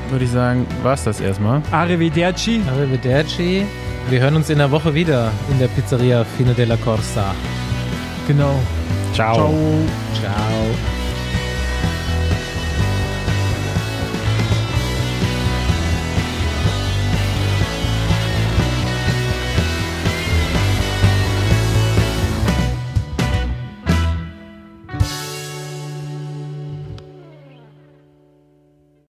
würde 0.10 0.26
ich 0.26 0.32
sagen, 0.32 0.68
war's 0.84 1.04
das 1.06 1.22
erstmal. 1.22 1.62
Arrivederci. 1.72 2.62
Arrivederci. 2.68 3.66
Wir 4.10 4.20
hören 4.20 4.36
uns 4.36 4.50
in 4.52 4.60
der 4.60 4.70
Woche 4.70 4.94
wieder 4.94 5.32
in 5.50 5.58
der 5.58 5.68
Pizzeria 5.68 6.24
Fine 6.24 6.54
della 6.54 6.78
Corsa. 6.78 7.34
Genau. 8.28 8.60
Ciao. 9.14 9.36
Ciao. 9.36 9.54
Ciao. 10.22 11.05